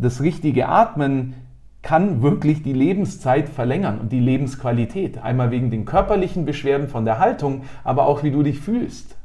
[0.00, 1.34] das richtige Atmen
[1.82, 5.18] kann wirklich die Lebenszeit verlängern und die Lebensqualität.
[5.18, 9.16] Einmal wegen den körperlichen Beschwerden von der Haltung, aber auch wie du dich fühlst.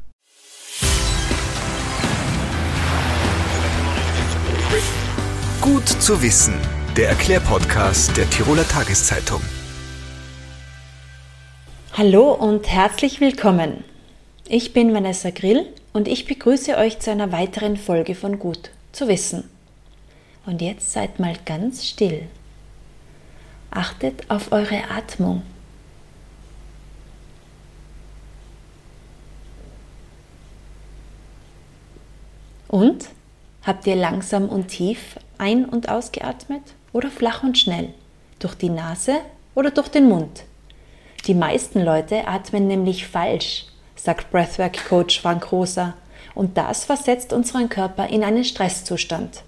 [5.61, 6.53] Gut zu wissen,
[6.96, 9.42] der Erklärpodcast der Tiroler Tageszeitung.
[11.94, 13.84] Hallo und herzlich willkommen.
[14.48, 19.07] Ich bin Vanessa Grill und ich begrüße euch zu einer weiteren Folge von Gut zu
[19.07, 19.54] wissen.
[20.46, 22.28] Und jetzt seid mal ganz still.
[23.71, 25.42] Achtet auf eure Atmung.
[32.67, 33.09] Und?
[33.64, 36.61] Habt ihr langsam und tief ein- und ausgeatmet
[36.94, 37.94] oder flach und schnell?
[38.38, 39.22] Durch die Nase
[39.55, 40.44] oder durch den Mund?
[41.25, 45.95] Die meisten Leute atmen nämlich falsch, sagt Breathwork-Coach Frank Rosa,
[46.36, 49.44] und das versetzt unseren Körper in einen Stresszustand.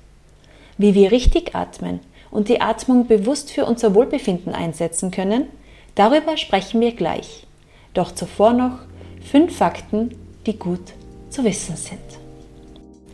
[0.77, 1.99] Wie wir richtig atmen
[2.30, 5.48] und die Atmung bewusst für unser Wohlbefinden einsetzen können,
[5.96, 7.48] darüber sprechen wir gleich.
[7.93, 8.79] Doch zuvor noch
[9.24, 10.93] fünf Fakten, die gut
[11.29, 11.99] zu wissen sind.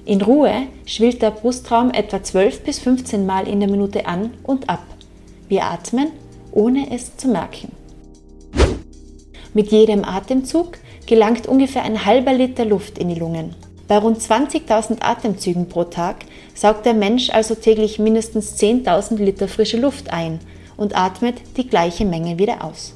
[0.06, 4.70] In Ruhe schwillt der Brustraum etwa 12 bis 15 Mal in der Minute an und
[4.70, 4.84] ab.
[5.48, 6.12] Wir atmen,
[6.52, 7.72] ohne es zu merken.
[9.54, 13.56] Mit jedem Atemzug gelangt ungefähr ein halber Liter Luft in die Lungen.
[13.94, 19.78] Bei rund 20.000 Atemzügen pro Tag saugt der Mensch also täglich mindestens 10.000 Liter frische
[19.78, 20.40] Luft ein
[20.78, 22.96] und atmet die gleiche Menge wieder aus.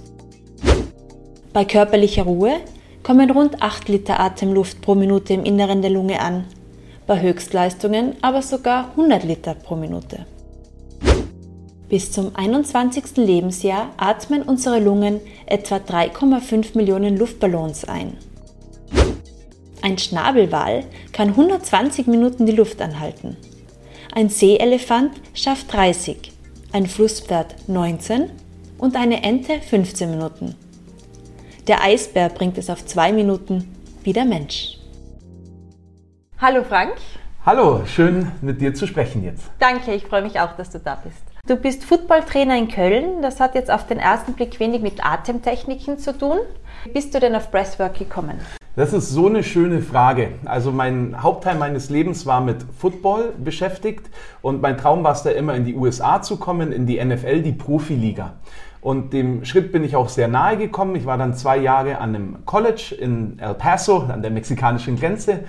[1.53, 2.56] Bei körperlicher Ruhe
[3.03, 6.45] kommen rund 8 Liter Atemluft pro Minute im Inneren der Lunge an,
[7.06, 10.25] bei Höchstleistungen aber sogar 100 Liter pro Minute.
[11.90, 13.18] Bis zum 21.
[13.18, 18.18] Lebensjahr atmen unsere Lungen etwa 3,5 Millionen Luftballons ein.
[19.88, 23.38] Ein Schnabelwal kann 120 Minuten die Luft anhalten.
[24.13, 26.33] Ein Seeelefant schafft 30,
[26.73, 28.29] ein Flusspferd 19
[28.77, 30.55] und eine Ente 15 Minuten.
[31.67, 33.73] Der Eisbär bringt es auf zwei Minuten
[34.03, 34.78] wie der Mensch.
[36.38, 36.95] Hallo Frank.
[37.45, 39.50] Hallo, schön mit dir zu sprechen jetzt.
[39.57, 41.23] Danke, ich freue mich auch, dass du da bist.
[41.47, 43.22] Du bist Footballtrainer in Köln.
[43.22, 46.39] Das hat jetzt auf den ersten Blick wenig mit Atemtechniken zu tun.
[46.83, 48.41] Wie bist du denn auf Breathwork gekommen?
[48.77, 50.33] Das ist so eine schöne Frage.
[50.45, 54.07] Also mein Hauptteil meines Lebens war mit Football beschäftigt
[54.43, 57.41] und mein Traum war es da immer in die USA zu kommen, in die NFL,
[57.41, 58.33] die Profiliga.
[58.79, 60.95] Und dem Schritt bin ich auch sehr nahe gekommen.
[60.95, 65.39] Ich war dann zwei Jahre an einem College in El Paso, an der mexikanischen Grenze,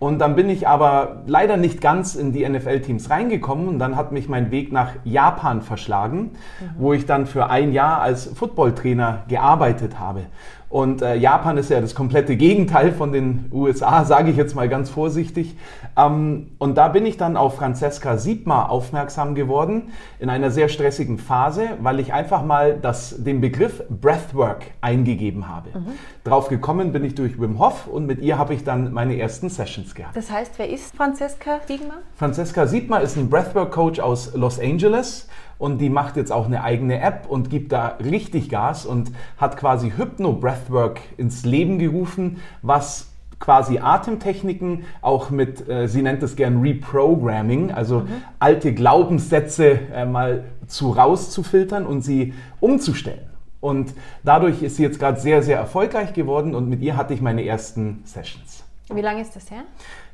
[0.00, 4.12] und dann bin ich aber leider nicht ganz in die NFL-Teams reingekommen und dann hat
[4.12, 6.70] mich mein Weg nach Japan verschlagen, mhm.
[6.78, 10.26] wo ich dann für ein Jahr als Footballtrainer gearbeitet habe.
[10.70, 14.68] Und äh, Japan ist ja das komplette Gegenteil von den USA, sage ich jetzt mal
[14.68, 15.56] ganz vorsichtig.
[15.96, 21.16] Ähm, und da bin ich dann auf Francesca Siebmar aufmerksam geworden in einer sehr stressigen
[21.16, 25.70] Phase, weil ich einfach mal das, den Begriff Breathwork eingegeben habe.
[25.70, 25.86] Mhm.
[26.24, 29.48] Drauf gekommen bin ich durch Wim Hof und mit ihr habe ich dann meine ersten
[29.48, 30.16] Sessions gehabt.
[30.16, 31.98] Das heißt, wer ist Francesca Siebmar?
[32.14, 37.00] Francesca Siebmar ist ein Breathwork-Coach aus Los Angeles und die macht jetzt auch eine eigene
[37.00, 43.08] App und gibt da richtig Gas und hat quasi Hypno Breathwork ins Leben gerufen, was
[43.40, 48.22] quasi Atemtechniken auch mit, äh, sie nennt es gern Reprogramming, also mhm.
[48.38, 53.28] alte Glaubenssätze äh, mal zu rauszufiltern und sie umzustellen.
[53.60, 53.92] Und
[54.22, 57.44] dadurch ist sie jetzt gerade sehr, sehr erfolgreich geworden und mit ihr hatte ich meine
[57.44, 58.64] ersten Sessions.
[58.92, 59.64] Wie lange ist das her?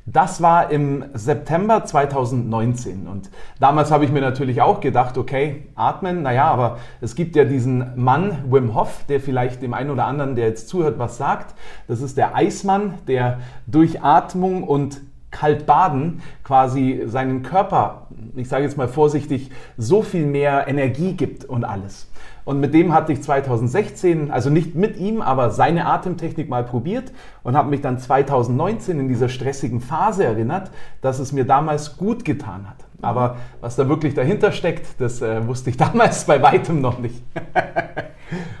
[0.07, 6.21] Das war im September 2019 und damals habe ich mir natürlich auch gedacht, okay, atmen,
[6.21, 10.35] naja, aber es gibt ja diesen Mann, Wim Hof, der vielleicht dem einen oder anderen,
[10.35, 11.55] der jetzt zuhört, was sagt.
[11.87, 15.01] Das ist der Eismann, der durch Atmung und
[15.31, 21.63] Kaltbaden quasi seinen Körper, ich sage jetzt mal vorsichtig, so viel mehr Energie gibt und
[21.63, 22.11] alles.
[22.45, 27.11] Und mit dem hatte ich 2016, also nicht mit ihm, aber seine Atemtechnik mal probiert
[27.43, 30.69] und habe mich dann 2019 in dieser stressigen Phase erinnert,
[31.01, 32.77] dass es mir damals gut getan hat.
[33.01, 37.23] Aber was da wirklich dahinter steckt, das äh, wusste ich damals bei weitem noch nicht.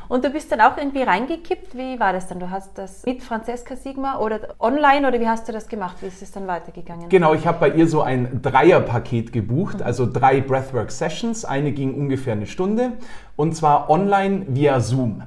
[0.07, 1.75] Und du bist dann auch irgendwie reingekippt.
[1.75, 2.39] Wie war das dann?
[2.39, 5.97] Du hast das mit Franziska Sigma oder online oder wie hast du das gemacht?
[6.01, 7.09] Wie ist es dann weitergegangen?
[7.09, 11.45] Genau, ich habe bei ihr so ein Dreierpaket gebucht, also drei Breathwork Sessions.
[11.45, 12.93] Eine ging ungefähr eine Stunde
[13.35, 15.23] und zwar online via Zoom.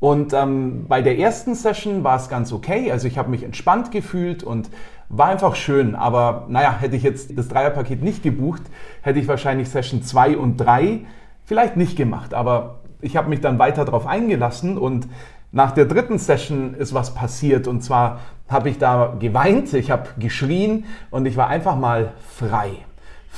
[0.00, 2.92] Und ähm, bei der ersten Session war es ganz okay.
[2.92, 4.70] Also ich habe mich entspannt gefühlt und
[5.08, 5.94] war einfach schön.
[5.96, 8.62] Aber naja, hätte ich jetzt das Dreierpaket nicht gebucht,
[9.02, 11.00] hätte ich wahrscheinlich Session 2 und 3
[11.44, 12.32] vielleicht nicht gemacht.
[12.32, 15.08] Aber ich habe mich dann weiter darauf eingelassen und
[15.50, 17.66] nach der dritten Session ist was passiert.
[17.66, 22.84] Und zwar habe ich da geweint, ich habe geschrien und ich war einfach mal frei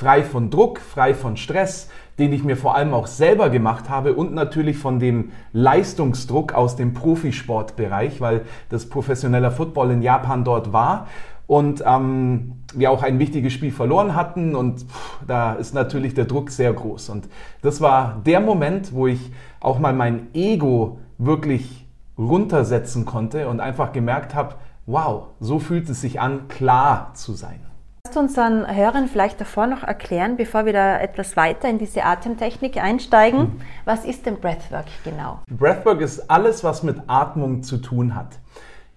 [0.00, 4.14] frei von Druck, frei von Stress, den ich mir vor allem auch selber gemacht habe
[4.14, 10.72] und natürlich von dem Leistungsdruck aus dem Profisportbereich, weil das professioneller Football in Japan dort
[10.72, 11.06] war
[11.50, 16.25] und ähm, wir auch ein wichtiges Spiel verloren hatten und pff, da ist natürlich der
[16.25, 17.08] Druck sehr groß.
[17.08, 17.29] Und
[17.61, 23.91] das war der Moment, wo ich auch mal mein Ego wirklich runtersetzen konnte und einfach
[23.91, 24.55] gemerkt habe,
[24.87, 27.58] wow, so fühlt es sich an, klar zu sein.
[28.05, 32.05] Kannst du unseren Hörern vielleicht davor noch erklären, bevor wir da etwas weiter in diese
[32.05, 33.61] Atemtechnik einsteigen, mhm.
[33.85, 35.41] was ist denn Breathwork genau?
[35.50, 38.38] Breathwork ist alles, was mit Atmung zu tun hat.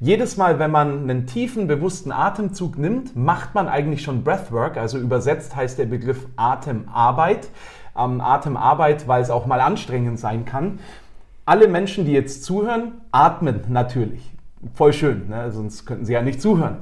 [0.04, 4.98] Jedes Mal, wenn man einen tiefen, bewussten Atemzug nimmt, macht man eigentlich schon Breathwork, also
[4.98, 7.48] übersetzt heißt der Begriff Atemarbeit.
[7.98, 10.80] Ähm, Atemarbeit, weil es auch mal anstrengend sein kann.
[11.46, 14.30] Alle Menschen, die jetzt zuhören, atmen natürlich.
[14.74, 15.50] Voll schön, ne?
[15.54, 16.80] sonst könnten sie ja nicht zuhören.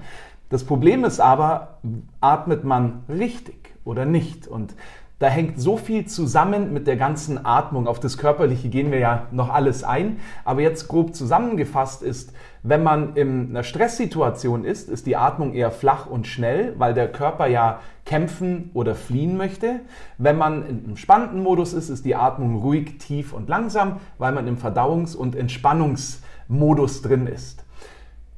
[0.50, 1.77] Das Problem ist aber,
[2.21, 4.47] atmet man richtig oder nicht?
[4.47, 4.74] Und
[5.19, 7.88] da hängt so viel zusammen mit der ganzen Atmung.
[7.88, 10.17] Auf das Körperliche gehen wir ja noch alles ein.
[10.44, 15.71] Aber jetzt grob zusammengefasst ist, wenn man in einer Stresssituation ist, ist die Atmung eher
[15.71, 19.79] flach und schnell, weil der Körper ja kämpfen oder fliehen möchte.
[20.19, 24.47] Wenn man im spannenden Modus ist, ist die Atmung ruhig, tief und langsam, weil man
[24.47, 27.65] im Verdauungs- und Entspannungsmodus drin ist.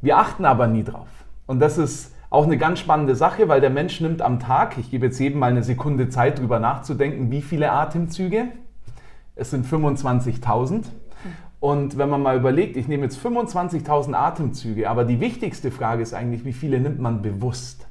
[0.01, 1.07] Wir achten aber nie drauf.
[1.45, 4.89] Und das ist auch eine ganz spannende Sache, weil der Mensch nimmt am Tag, ich
[4.89, 8.47] gebe jetzt jedem mal eine Sekunde Zeit, darüber nachzudenken, wie viele Atemzüge?
[9.35, 10.85] Es sind 25.000.
[11.63, 16.13] Und wenn man mal überlegt, ich nehme jetzt 25.000 Atemzüge, aber die wichtigste Frage ist
[16.13, 17.88] eigentlich, wie viele nimmt man bewusst?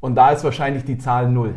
[0.00, 1.56] Und da ist wahrscheinlich die Zahl null.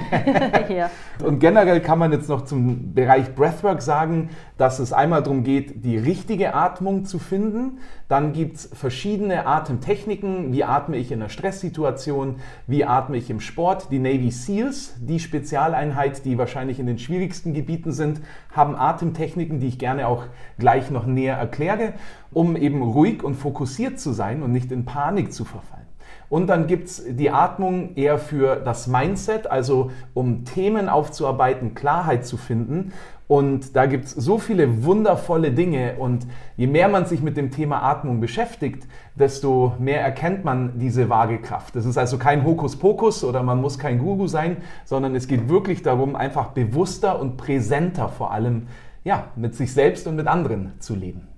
[0.68, 0.88] ja.
[1.24, 5.84] Und generell kann man jetzt noch zum Bereich Breathwork sagen, dass es einmal darum geht,
[5.84, 7.78] die richtige Atmung zu finden.
[8.06, 10.52] Dann gibt es verschiedene Atemtechniken.
[10.52, 12.36] Wie atme ich in einer Stresssituation?
[12.68, 13.88] Wie atme ich im Sport?
[13.90, 18.20] Die Navy SEALs, die Spezialeinheit, die wahrscheinlich in den schwierigsten Gebieten sind,
[18.52, 20.26] haben Atemtechniken, die ich gerne auch
[20.56, 21.94] gleich noch näher erkläre,
[22.30, 25.81] um eben ruhig und fokussiert zu sein und nicht in Panik zu verfallen.
[26.32, 32.24] Und dann gibt es die Atmung eher für das Mindset, also um Themen aufzuarbeiten, Klarheit
[32.24, 32.94] zu finden.
[33.28, 35.96] Und da gibt es so viele wundervolle Dinge.
[35.98, 36.26] Und
[36.56, 41.36] je mehr man sich mit dem Thema Atmung beschäftigt, desto mehr erkennt man diese vage
[41.36, 41.76] Kraft.
[41.76, 44.56] Das ist also kein Hokuspokus oder man muss kein Guru sein,
[44.86, 48.68] sondern es geht wirklich darum, einfach bewusster und präsenter vor allem
[49.04, 51.28] ja, mit sich selbst und mit anderen zu leben.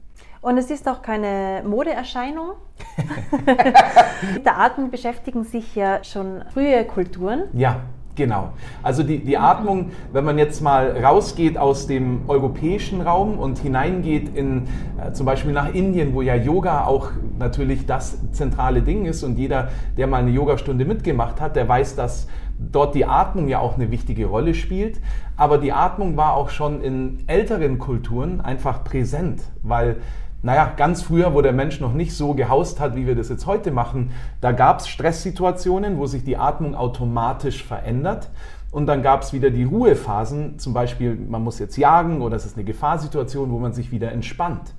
[0.44, 2.50] Und es ist auch keine Modeerscheinung.
[4.34, 7.44] Mit der Atmung beschäftigen sich ja schon frühe Kulturen.
[7.54, 7.80] Ja.
[8.16, 8.50] Genau.
[8.80, 14.36] Also die, die Atmung, wenn man jetzt mal rausgeht aus dem europäischen Raum und hineingeht
[14.36, 14.68] in
[15.02, 17.10] äh, zum Beispiel nach Indien, wo ja Yoga auch
[17.40, 21.96] natürlich das zentrale Ding ist und jeder, der mal eine Yogastunde mitgemacht hat, der weiß,
[21.96, 25.00] dass dort die Atmung ja auch eine wichtige Rolle spielt.
[25.36, 29.96] Aber die Atmung war auch schon in älteren Kulturen einfach präsent, weil
[30.44, 33.46] naja, ganz früher, wo der Mensch noch nicht so gehaust hat, wie wir das jetzt
[33.46, 34.10] heute machen,
[34.42, 38.28] da gab es Stresssituationen, wo sich die Atmung automatisch verändert.
[38.70, 42.44] Und dann gab es wieder die Ruhephasen, zum Beispiel, man muss jetzt jagen oder es
[42.44, 44.74] ist eine Gefahrsituation, wo man sich wieder entspannt.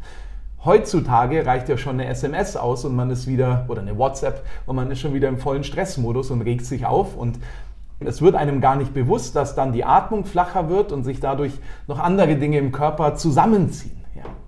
[0.64, 4.76] Heutzutage reicht ja schon eine SMS aus und man ist wieder, oder eine WhatsApp, und
[4.76, 7.40] man ist schon wieder im vollen Stressmodus und regt sich auf und
[8.02, 11.54] es wird einem gar nicht bewusst, dass dann die Atmung flacher wird und sich dadurch
[11.88, 14.05] noch andere Dinge im Körper zusammenziehen.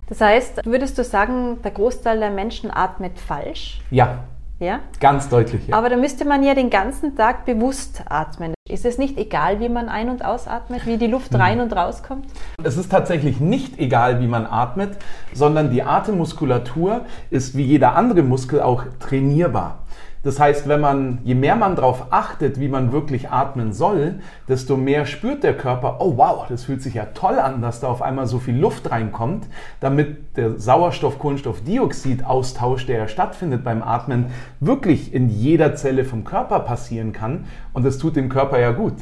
[0.08, 3.80] Das heißt, würdest du sagen, der Großteil der Menschen atmet falsch?
[3.90, 4.24] Ja.
[4.58, 4.80] Ja?
[4.98, 5.68] Ganz deutlich.
[5.68, 5.76] Ja.
[5.76, 8.54] Aber da müsste man ja den ganzen Tag bewusst atmen.
[8.68, 11.40] Ist es nicht egal, wie man ein- und ausatmet, wie die Luft hm.
[11.40, 12.26] rein und rauskommt?
[12.62, 14.96] Es ist tatsächlich nicht egal, wie man atmet,
[15.32, 19.84] sondern die Atemmuskulatur ist wie jeder andere Muskel auch trainierbar.
[20.22, 24.16] Das heißt, wenn man, je mehr man darauf achtet, wie man wirklich atmen soll,
[24.48, 27.86] desto mehr spürt der Körper, oh wow, das fühlt sich ja toll an, dass da
[27.88, 29.46] auf einmal so viel Luft reinkommt,
[29.80, 34.26] damit der Sauerstoff-Kohlenstoffdioxid-Austausch, der ja stattfindet beim Atmen,
[34.60, 37.44] wirklich in jeder Zelle vom Körper passieren kann.
[37.72, 38.94] Und das tut dem Körper ja gut.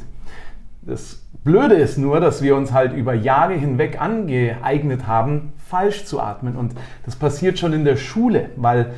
[0.83, 6.21] Das Blöde ist nur, dass wir uns halt über Jahre hinweg angeeignet haben, falsch zu
[6.21, 6.55] atmen.
[6.55, 6.73] Und
[7.05, 8.93] das passiert schon in der Schule, weil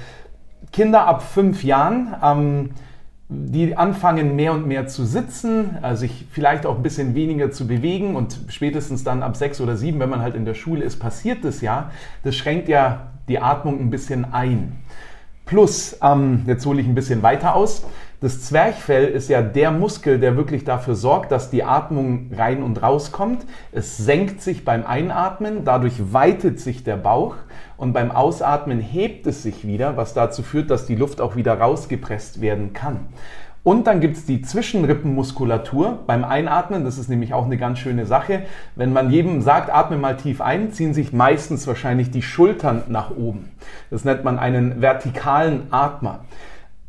[0.72, 2.70] Kinder ab fünf Jahren, ähm,
[3.30, 7.68] die anfangen mehr und mehr zu sitzen, äh, sich vielleicht auch ein bisschen weniger zu
[7.68, 10.98] bewegen und spätestens dann ab sechs oder sieben, wenn man halt in der Schule ist,
[10.98, 11.92] passiert das ja.
[12.24, 14.80] Das schränkt ja die Atmung ein bisschen ein.
[15.46, 17.84] Plus, ähm, jetzt hole ich ein bisschen weiter aus,
[18.22, 22.82] das Zwerchfell ist ja der Muskel, der wirklich dafür sorgt, dass die Atmung rein und
[22.84, 23.46] raus kommt.
[23.72, 27.36] Es senkt sich beim Einatmen, dadurch weitet sich der Bauch
[27.80, 31.60] und beim Ausatmen hebt es sich wieder, was dazu führt, dass die Luft auch wieder
[31.60, 33.08] rausgepresst werden kann.
[33.64, 36.86] Und dann gibt es die Zwischenrippenmuskulatur beim Einatmen.
[36.86, 38.44] Das ist nämlich auch eine ganz schöne Sache.
[38.76, 43.12] Wenn man jedem sagt, atme mal tief ein, ziehen sich meistens wahrscheinlich die Schultern nach
[43.12, 43.52] oben.
[43.92, 46.22] Das nennt man einen vertikalen Atmer.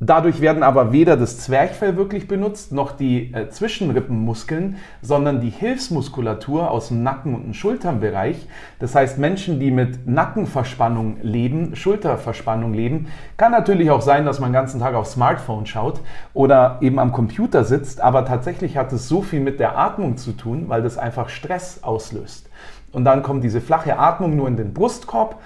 [0.03, 6.71] Dadurch werden aber weder das Zwerchfell wirklich benutzt, noch die äh, Zwischenrippenmuskeln, sondern die Hilfsmuskulatur
[6.71, 8.49] aus dem Nacken- und dem Schulternbereich.
[8.79, 14.53] Das heißt, Menschen, die mit Nackenverspannung leben, Schulterverspannung leben, kann natürlich auch sein, dass man
[14.53, 16.01] den ganzen Tag aufs Smartphone schaut
[16.33, 20.33] oder eben am Computer sitzt, aber tatsächlich hat es so viel mit der Atmung zu
[20.33, 22.49] tun, weil das einfach Stress auslöst.
[22.93, 25.41] Und dann kommt diese flache Atmung nur in den Brustkorb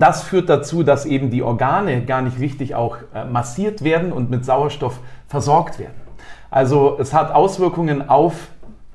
[0.00, 4.30] das führt dazu, dass eben die Organe gar nicht richtig auch äh, massiert werden und
[4.30, 6.00] mit Sauerstoff versorgt werden.
[6.50, 8.34] Also es hat Auswirkungen auf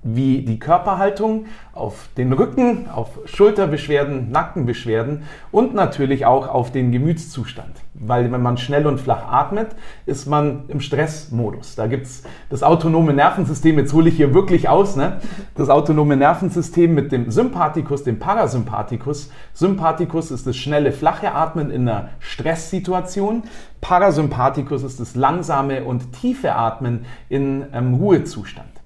[0.04, 7.72] wie die Körperhaltung, auf den Rücken, auf Schulterbeschwerden, Nackenbeschwerden und natürlich auch auf den Gemütszustand.
[7.94, 9.70] Weil wenn man schnell und flach atmet,
[10.06, 11.76] ist man im Stressmodus.
[11.76, 15.20] Da gibt es das autonome Nervensystem, jetzt hole ich hier wirklich aus, ne?
[15.56, 19.32] das autonome Nervensystem mit dem Sympathikus, dem Parasympathikus.
[19.54, 23.44] Sympathikus ist das schnelle, flache Atmen in einer Stresssituation.
[23.82, 28.77] Parasympathikus ist das langsame und tiefe Atmen in einem Ruhezustand.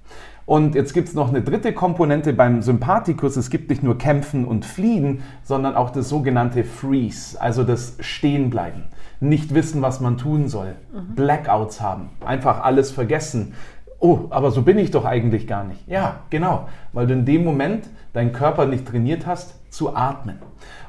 [0.52, 3.38] Und jetzt gibt es noch eine dritte Komponente beim Sympathikus.
[3.38, 8.84] Es gibt nicht nur Kämpfen und Fliehen, sondern auch das sogenannte Freeze, also das Stehenbleiben.
[9.22, 10.76] Nicht wissen, was man tun soll.
[10.94, 11.16] Mhm.
[11.16, 12.10] Blackouts haben.
[12.26, 13.54] Einfach alles vergessen.
[14.02, 15.88] Oh, aber so bin ich doch eigentlich gar nicht.
[15.88, 16.68] Ja, genau.
[16.92, 20.40] Weil du in dem Moment deinen Körper nicht trainiert hast, zu atmen.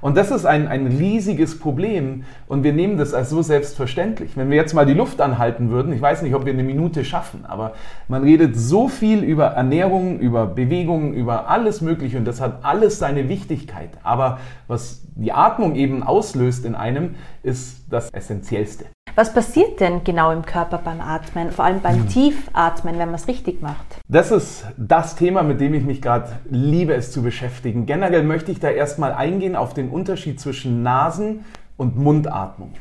[0.01, 4.37] Und das ist ein, ein riesiges Problem und wir nehmen das als so selbstverständlich.
[4.37, 7.05] Wenn wir jetzt mal die Luft anhalten würden, ich weiß nicht, ob wir eine Minute
[7.05, 7.75] schaffen, aber
[8.09, 12.99] man redet so viel über Ernährung, über Bewegung, über alles Mögliche und das hat alles
[12.99, 13.91] seine Wichtigkeit.
[14.03, 17.15] Aber was die Atmung eben auslöst in einem,
[17.45, 18.87] ist das Essentiellste.
[19.15, 22.09] Was passiert denn genau im Körper beim Atmen, vor allem beim hm.
[22.09, 23.85] Tiefatmen, wenn man es richtig macht?
[24.09, 27.85] Das ist das Thema, mit dem ich mich gerade liebe, es zu beschäftigen.
[27.85, 31.45] Generell möchte ich da erstmal eingehen auf den Unterschied zwischen Nasen-
[31.77, 32.73] und Mundatmung.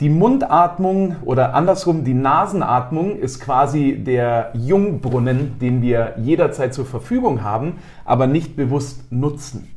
[0.00, 7.42] Die Mundatmung oder andersrum die Nasenatmung ist quasi der Jungbrunnen, den wir jederzeit zur Verfügung
[7.42, 9.74] haben, aber nicht bewusst nutzen.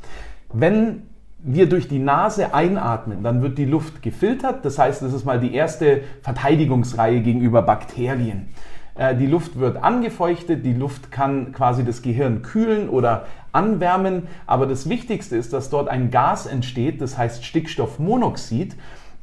[0.52, 1.04] Wenn
[1.44, 4.64] wir durch die Nase einatmen, dann wird die Luft gefiltert.
[4.64, 8.48] Das heißt, das ist mal die erste Verteidigungsreihe gegenüber Bakterien.
[8.96, 14.68] Äh, die Luft wird angefeuchtet, die Luft kann quasi das Gehirn kühlen oder anwärmen, aber
[14.68, 18.78] das Wichtigste ist, dass dort ein Gas entsteht, das heißt Stickstoffmonoxid.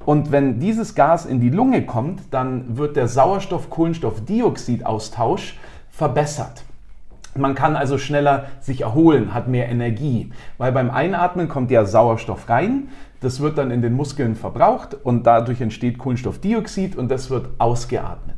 [0.05, 5.59] Und wenn dieses Gas in die Lunge kommt, dann wird der Sauerstoff-Kohlenstoffdioxid-Austausch
[5.91, 6.65] verbessert.
[7.37, 12.49] Man kann also schneller sich erholen, hat mehr Energie, weil beim Einatmen kommt ja Sauerstoff
[12.49, 12.89] rein,
[13.21, 18.37] das wird dann in den Muskeln verbraucht und dadurch entsteht Kohlenstoffdioxid und das wird ausgeatmet.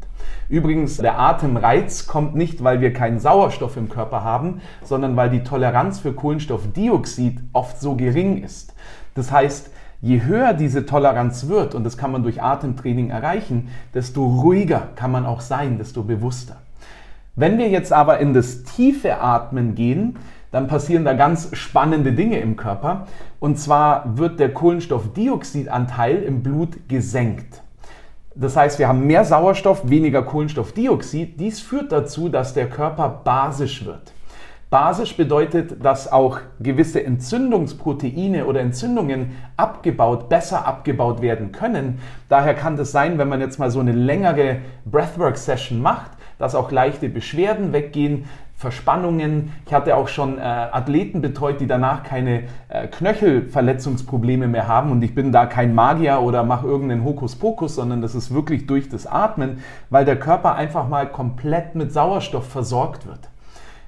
[0.49, 5.43] Übrigens, der Atemreiz kommt nicht, weil wir keinen Sauerstoff im Körper haben, sondern weil die
[5.43, 8.75] Toleranz für Kohlenstoffdioxid oft so gering ist.
[9.15, 9.71] Das heißt,
[10.01, 15.13] je höher diese Toleranz wird, und das kann man durch Atemtraining erreichen, desto ruhiger kann
[15.13, 16.62] man auch sein, desto bewusster.
[17.35, 20.19] Wenn wir jetzt aber in das tiefe Atmen gehen,
[20.51, 23.07] dann passieren da ganz spannende Dinge im Körper.
[23.41, 27.63] Und zwar wird der Kohlenstoffdioxidanteil im Blut gesenkt.
[28.35, 31.41] Das heißt, wir haben mehr Sauerstoff, weniger Kohlenstoffdioxid.
[31.41, 34.13] Dies führt dazu, dass der Körper basisch wird.
[34.69, 41.99] Basisch bedeutet, dass auch gewisse Entzündungsproteine oder Entzündungen abgebaut, besser abgebaut werden können.
[42.31, 46.73] Daher kann das sein, wenn man jetzt mal so eine längere Breathwork-Session macht, dass auch
[46.73, 48.25] leichte Beschwerden weggehen,
[48.57, 49.53] Verspannungen.
[49.65, 54.91] Ich hatte auch schon äh, Athleten betreut, die danach keine äh, Knöchelverletzungsprobleme mehr haben.
[54.91, 58.89] Und ich bin da kein Magier oder mache irgendeinen Hokuspokus, sondern das ist wirklich durch
[58.89, 63.29] das Atmen, weil der Körper einfach mal komplett mit Sauerstoff versorgt wird.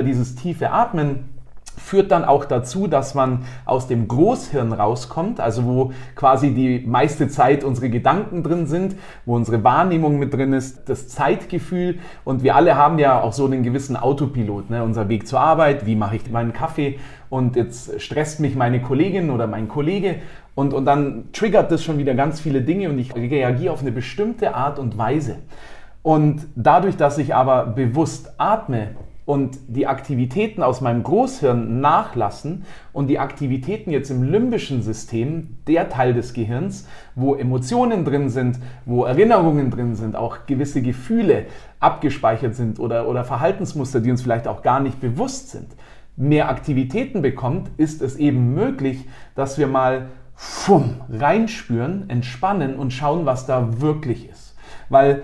[0.00, 1.33] Dieses tiefe Atmen
[1.76, 7.28] führt dann auch dazu, dass man aus dem Großhirn rauskommt, also wo quasi die meiste
[7.28, 12.56] Zeit unsere Gedanken drin sind, wo unsere Wahrnehmung mit drin ist, das Zeitgefühl und wir
[12.56, 14.82] alle haben ja auch so einen gewissen Autopilot, ne?
[14.82, 16.98] unser Weg zur Arbeit, wie mache ich meinen Kaffee
[17.30, 20.16] und jetzt stresst mich meine Kollegin oder mein Kollege
[20.54, 23.92] und, und dann triggert das schon wieder ganz viele Dinge und ich reagiere auf eine
[23.92, 25.38] bestimmte Art und Weise.
[26.02, 28.90] Und dadurch, dass ich aber bewusst atme,
[29.26, 35.88] und die Aktivitäten aus meinem Großhirn nachlassen und die Aktivitäten jetzt im limbischen System, der
[35.88, 41.46] Teil des Gehirns, wo Emotionen drin sind, wo Erinnerungen drin sind, auch gewisse Gefühle
[41.80, 45.68] abgespeichert sind oder, oder Verhaltensmuster, die uns vielleicht auch gar nicht bewusst sind,
[46.16, 53.24] mehr Aktivitäten bekommt, ist es eben möglich, dass wir mal fumm, reinspüren, entspannen und schauen,
[53.24, 54.56] was da wirklich ist.
[54.88, 55.22] Weil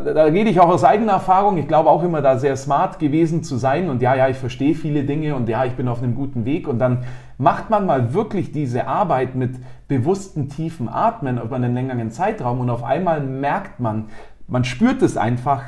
[0.00, 1.58] da rede ich auch aus eigener Erfahrung.
[1.58, 4.74] Ich glaube auch immer da sehr smart gewesen zu sein und ja, ja, ich verstehe
[4.74, 7.04] viele Dinge und ja, ich bin auf einem guten Weg und dann
[7.36, 9.56] macht man mal wirklich diese Arbeit mit
[9.88, 14.06] bewussten tiefen Atmen über einen längeren Zeitraum und auf einmal merkt man,
[14.48, 15.62] man spürt es einfach,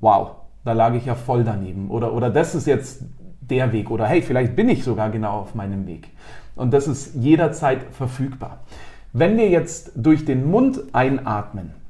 [0.00, 0.32] wow,
[0.64, 3.04] da lag ich ja voll daneben oder, oder das ist jetzt
[3.40, 6.10] der Weg oder hey, vielleicht bin ich sogar genau auf meinem Weg.
[6.54, 8.60] Und das ist jederzeit verfügbar.
[9.14, 11.83] Wenn wir jetzt durch den Mund einatmen,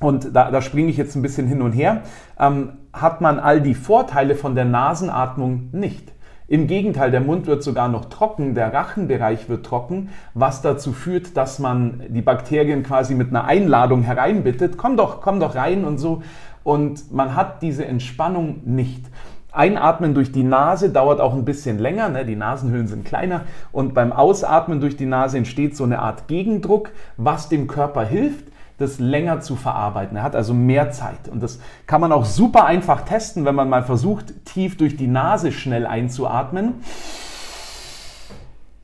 [0.00, 2.02] und da, da springe ich jetzt ein bisschen hin und her,
[2.38, 6.12] ähm, hat man all die Vorteile von der Nasenatmung nicht.
[6.48, 11.36] Im Gegenteil, der Mund wird sogar noch trocken, der Rachenbereich wird trocken, was dazu führt,
[11.36, 15.98] dass man die Bakterien quasi mit einer Einladung hereinbittet, komm doch, komm doch rein und
[15.98, 16.22] so.
[16.62, 19.04] Und man hat diese Entspannung nicht.
[19.50, 22.24] Einatmen durch die Nase dauert auch ein bisschen länger, ne?
[22.24, 26.90] die Nasenhöhlen sind kleiner und beim Ausatmen durch die Nase entsteht so eine Art Gegendruck,
[27.16, 28.44] was dem Körper hilft,
[28.78, 30.16] das länger zu verarbeiten.
[30.16, 31.28] Er hat also mehr Zeit.
[31.30, 35.06] Und das kann man auch super einfach testen, wenn man mal versucht, tief durch die
[35.06, 36.74] Nase schnell einzuatmen.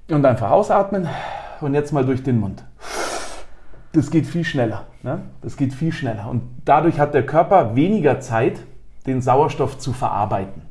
[0.08, 1.08] Und einfach ausatmen.
[1.61, 2.64] Und jetzt mal durch den Mund.
[3.92, 4.87] Das geht viel schneller.
[5.02, 5.20] Ne?
[5.42, 6.28] Das geht viel schneller.
[6.28, 8.61] Und dadurch hat der Körper weniger Zeit,
[9.06, 10.62] den Sauerstoff zu verarbeiten.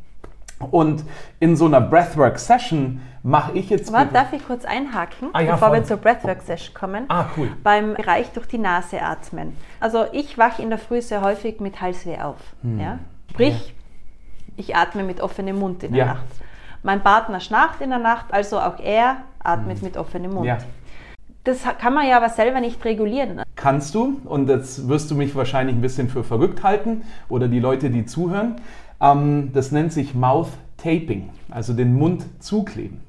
[0.72, 1.04] Und
[1.40, 3.92] in so einer Breathwork-Session mache ich jetzt.
[3.92, 5.78] Warte, darf ich kurz einhaken, ah, ja, bevor voll.
[5.78, 7.06] wir zur Breathwork-Session kommen?
[7.10, 7.50] Ah, cool.
[7.64, 9.56] Beim Bereich durch die Nase atmen.
[9.80, 12.38] Also ich wache in der Früh sehr häufig mit Halsweh auf.
[12.64, 12.80] Hm.
[12.80, 13.00] Ja?
[13.30, 14.54] Sprich, ja.
[14.58, 16.06] ich atme mit offenem Mund in der.
[16.06, 16.26] Nacht.
[16.84, 19.86] Mein Partner schnarcht in der Nacht, also auch er atmet Hm.
[19.86, 20.50] mit offenem Mund.
[21.44, 23.36] Das kann man ja aber selber nicht regulieren.
[23.38, 23.44] ne?
[23.56, 27.60] Kannst du, und jetzt wirst du mich wahrscheinlich ein bisschen für verrückt halten oder die
[27.60, 28.58] Leute, die zuhören.
[29.00, 33.02] Ähm, das nennt sich Mouth Taping, also den Mund zukleben.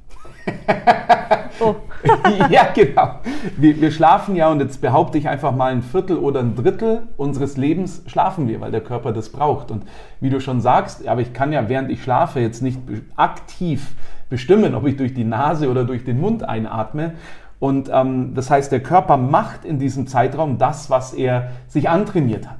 [1.60, 1.76] Oh.
[2.50, 3.20] ja, genau.
[3.56, 7.08] Wir, wir schlafen ja, und jetzt behaupte ich einfach mal ein Viertel oder ein Drittel
[7.16, 9.70] unseres Lebens schlafen wir, weil der Körper das braucht.
[9.70, 9.84] Und
[10.20, 12.80] wie du schon sagst, aber ich kann ja, während ich schlafe, jetzt nicht
[13.16, 13.94] aktiv
[14.28, 17.14] bestimmen, ob ich durch die Nase oder durch den Mund einatme.
[17.60, 22.48] Und ähm, das heißt, der Körper macht in diesem Zeitraum das, was er sich antrainiert
[22.48, 22.58] hat.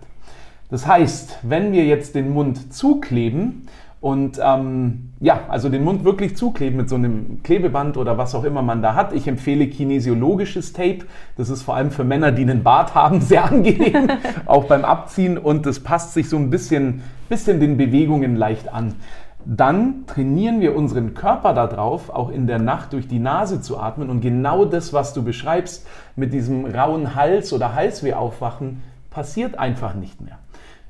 [0.71, 3.67] Das heißt, wenn wir jetzt den Mund zukleben
[4.01, 8.43] und ähm, ja, also den Mund wirklich zukleben mit so einem Klebeband oder was auch
[8.43, 9.13] immer man da hat.
[9.13, 11.07] Ich empfehle kinesiologisches Tape.
[11.37, 14.11] Das ist vor allem für Männer, die einen Bart haben, sehr angenehm,
[14.47, 18.97] auch beim Abziehen und das passt sich so ein bisschen, bisschen den Bewegungen leicht an.
[19.45, 24.11] Dann trainieren wir unseren Körper darauf, auch in der Nacht durch die Nase zu atmen
[24.11, 29.95] und genau das, was du beschreibst, mit diesem rauen Hals oder Halsweh aufwachen, passiert einfach
[29.95, 30.39] nicht mehr.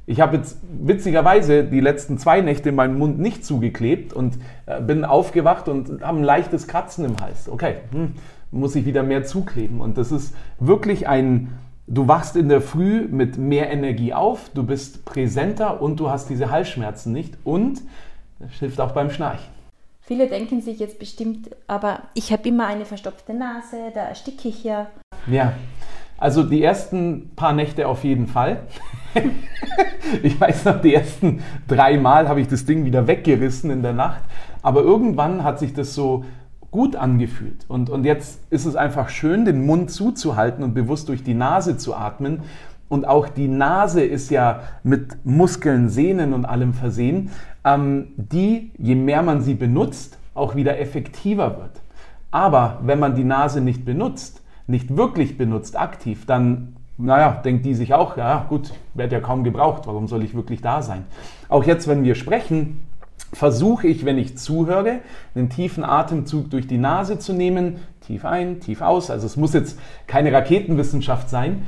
[0.06, 5.04] Ich habe jetzt witzigerweise die letzten zwei Nächte meinen Mund nicht zugeklebt und äh, bin
[5.04, 7.48] aufgewacht und habe ein leichtes Kratzen im Hals.
[7.48, 8.14] Okay, hm,
[8.50, 9.80] muss ich wieder mehr zukleben.
[9.80, 11.52] Und das ist wirklich ein,
[11.86, 16.28] du wachst in der Früh mit mehr Energie auf, du bist präsenter und du hast
[16.28, 17.80] diese Halsschmerzen nicht und
[18.40, 19.52] das hilft auch beim Schnarchen.
[20.00, 24.64] Viele denken sich jetzt bestimmt, aber ich habe immer eine verstopfte Nase, da ersticke ich
[24.64, 24.88] ja.
[25.28, 25.52] Ja,
[26.18, 28.62] also die ersten paar Nächte auf jeden Fall.
[30.22, 33.92] ich weiß noch, die ersten drei Mal habe ich das Ding wieder weggerissen in der
[33.92, 34.22] Nacht.
[34.62, 36.25] Aber irgendwann hat sich das so
[36.70, 37.64] gut angefühlt.
[37.68, 41.77] Und, und jetzt ist es einfach schön, den Mund zuzuhalten und bewusst durch die Nase
[41.77, 42.40] zu atmen.
[42.88, 47.31] Und auch die Nase ist ja mit Muskeln, Sehnen und allem versehen,
[47.64, 51.81] ähm, die, je mehr man sie benutzt, auch wieder effektiver wird.
[52.31, 57.74] Aber wenn man die Nase nicht benutzt, nicht wirklich benutzt, aktiv, dann, naja, denkt die
[57.74, 61.05] sich auch, ja gut, werde ja kaum gebraucht, warum soll ich wirklich da sein?
[61.48, 62.85] Auch jetzt, wenn wir sprechen,
[63.33, 65.00] versuche ich, wenn ich zuhöre,
[65.35, 69.11] einen tiefen Atemzug durch die Nase zu nehmen, tief ein, tief aus.
[69.11, 71.66] Also es muss jetzt keine Raketenwissenschaft sein.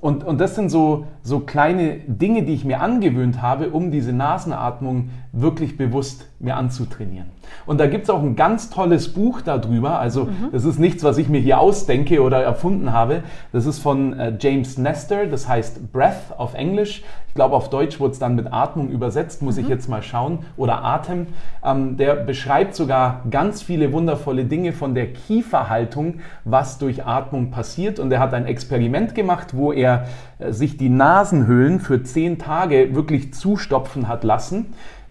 [0.00, 4.12] Und, und das sind so, so kleine Dinge, die ich mir angewöhnt habe, um diese
[4.12, 7.26] Nasenatmung wirklich bewusst mir anzutrainieren.
[7.66, 9.98] Und da gibt es auch ein ganz tolles Buch darüber.
[9.98, 13.22] Also das ist nichts, was ich mir hier ausdenke oder erfunden habe.
[13.52, 17.02] Das ist von äh, James Nestor, das heißt Breath auf Englisch.
[17.28, 20.38] Ich glaube, auf Deutsch wurde es dann mit Atmung übersetzt, muss ich jetzt mal schauen.
[20.56, 21.26] Oder Atem.
[21.64, 27.98] Ähm, der beschreibt sogar ganz viele wundervolle Dinge von der Kieferhaltung, was durch Atmung passiert.
[27.98, 30.06] Und er hat ein Experiment gemacht, wo er
[30.38, 34.66] äh, sich die Nasenhöhlen für zehn Tage wirklich zustopfen hat lassen,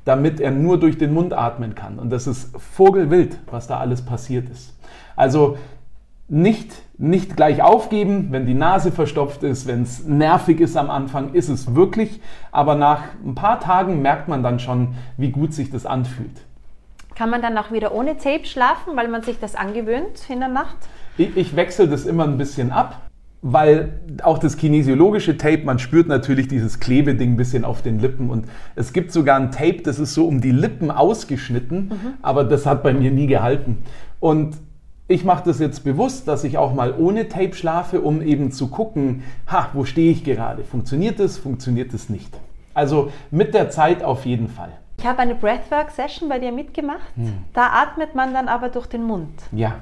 [0.06, 2.00] damit er nur durch den Mund atmen kann.
[2.00, 4.78] Und das ist vogelwild, was da alles passiert ist.
[5.16, 5.58] Also
[6.28, 11.34] nicht, nicht gleich aufgeben, wenn die Nase verstopft ist, wenn es nervig ist am Anfang,
[11.34, 12.22] ist es wirklich.
[12.52, 16.42] Aber nach ein paar Tagen merkt man dann schon, wie gut sich das anfühlt.
[17.16, 20.50] Kann man dann auch wieder ohne Tape schlafen, weil man sich das angewöhnt in der
[20.50, 20.78] Nacht?
[21.18, 23.03] Ich, ich wechsle das immer ein bisschen ab.
[23.44, 28.30] Weil auch das kinesiologische Tape, man spürt natürlich dieses Klebeding ein bisschen auf den Lippen
[28.30, 32.14] und es gibt sogar ein Tape, das ist so um die Lippen ausgeschnitten, mhm.
[32.22, 33.84] aber das hat bei mir nie gehalten.
[34.22, 34.56] Und
[35.10, 38.70] ich mache das jetzt bewusst, dass ich auch mal ohne Tape schlafe, um eben zu
[38.70, 40.64] gucken, ha, wo stehe ich gerade?
[40.64, 42.34] Funktioniert es, funktioniert es nicht?
[42.74, 44.72] Also mit der Zeit auf jeden Fall.
[44.98, 47.14] Ich habe eine Breathwork-Session bei dir mitgemacht.
[47.16, 47.44] Hm.
[47.52, 49.34] Da atmet man dann aber durch den Mund.
[49.52, 49.82] Ja,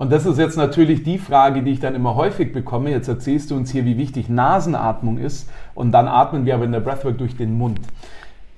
[0.00, 2.88] und das ist jetzt natürlich die Frage, die ich dann immer häufig bekomme.
[2.88, 6.72] Jetzt erzählst du uns hier, wie wichtig Nasenatmung ist und dann atmen wir aber in
[6.72, 7.80] der Breathwork durch den Mund.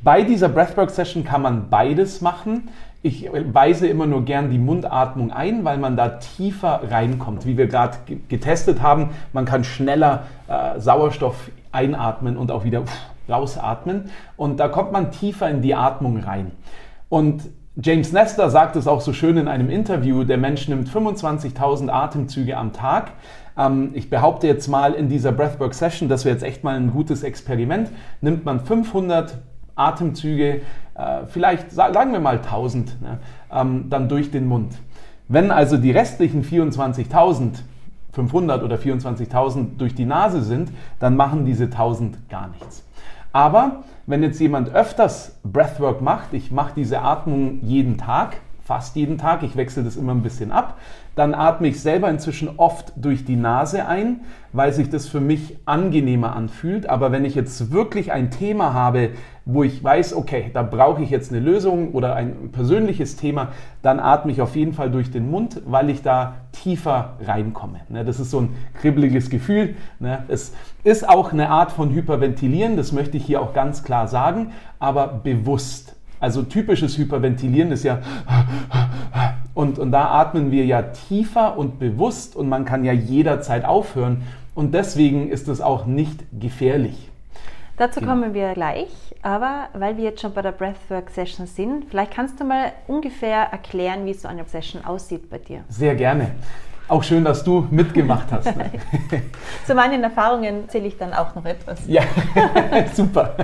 [0.04, 2.68] Bei dieser Breathwork-Session kann man beides machen.
[3.02, 7.44] Ich weise immer nur gern die Mundatmung ein, weil man da tiefer reinkommt.
[7.44, 7.96] Wie wir gerade
[8.28, 12.84] getestet haben, man kann schneller äh, Sauerstoff einatmen und auch wieder
[13.28, 14.10] rausatmen.
[14.36, 16.52] Und da kommt man tiefer in die Atmung rein.
[17.08, 17.42] Und
[17.80, 22.58] James Nestor sagt es auch so schön in einem Interview, der Mensch nimmt 25.000 Atemzüge
[22.58, 23.12] am Tag.
[23.56, 26.90] Ähm, ich behaupte jetzt mal in dieser Breathwork Session, das wäre jetzt echt mal ein
[26.90, 27.88] gutes Experiment,
[28.20, 29.38] nimmt man 500
[29.74, 30.60] Atemzüge,
[30.94, 33.18] äh, vielleicht sagen wir mal 1000, ne,
[33.50, 34.74] ähm, dann durch den Mund.
[35.28, 37.62] Wenn also die restlichen 24.000
[38.12, 42.84] 500 oder 24.000 durch die Nase sind, dann machen diese 1000 gar nichts.
[43.32, 49.18] Aber wenn jetzt jemand öfters Breathwork macht, ich mache diese Atmung jeden Tag, fast jeden
[49.18, 50.78] Tag, ich wechsle das immer ein bisschen ab,
[51.14, 54.20] dann atme ich selber inzwischen oft durch die Nase ein,
[54.52, 56.88] weil sich das für mich angenehmer anfühlt.
[56.88, 59.10] Aber wenn ich jetzt wirklich ein Thema habe,
[59.44, 63.48] wo ich weiß, okay, da brauche ich jetzt eine Lösung oder ein persönliches Thema,
[63.82, 67.80] dann atme ich auf jeden Fall durch den Mund, weil ich da tiefer reinkomme.
[67.88, 69.74] Ne, das ist so ein kribbeliges Gefühl.
[69.98, 70.24] Ne.
[70.28, 74.52] Es ist auch eine Art von Hyperventilieren, das möchte ich hier auch ganz klar sagen,
[74.78, 75.96] aber bewusst.
[76.20, 77.98] Also typisches Hyperventilieren ist ja
[79.54, 84.22] und, und da atmen wir ja tiefer und bewusst und man kann ja jederzeit aufhören
[84.54, 87.10] und deswegen ist es auch nicht gefährlich.
[87.76, 88.12] Dazu genau.
[88.12, 88.88] kommen wir gleich,
[89.22, 93.50] aber weil wir jetzt schon bei der Breathwork Session sind, vielleicht kannst du mal ungefähr
[93.50, 95.64] erklären, wie so eine Session aussieht bei dir.
[95.68, 96.32] Sehr gerne.
[96.88, 98.54] Auch schön, dass du mitgemacht hast.
[98.56, 98.70] Ne?
[99.66, 101.80] Zu meinen Erfahrungen zähle ich dann auch noch etwas.
[101.86, 102.02] Ja,
[102.94, 103.34] super.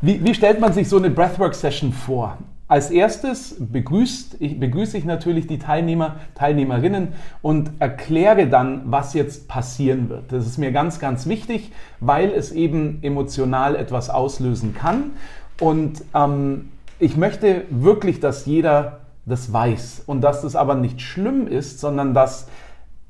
[0.00, 2.38] Wie, wie stellt man sich so eine Breathwork-Session vor?
[2.66, 7.08] Als erstes begrüßt, ich, begrüße ich natürlich die Teilnehmer, Teilnehmerinnen
[7.42, 10.32] und erkläre dann, was jetzt passieren wird.
[10.32, 15.12] Das ist mir ganz, ganz wichtig, weil es eben emotional etwas auslösen kann.
[15.60, 21.46] Und ähm, ich möchte wirklich, dass jeder das weiß und dass das aber nicht schlimm
[21.46, 22.48] ist, sondern dass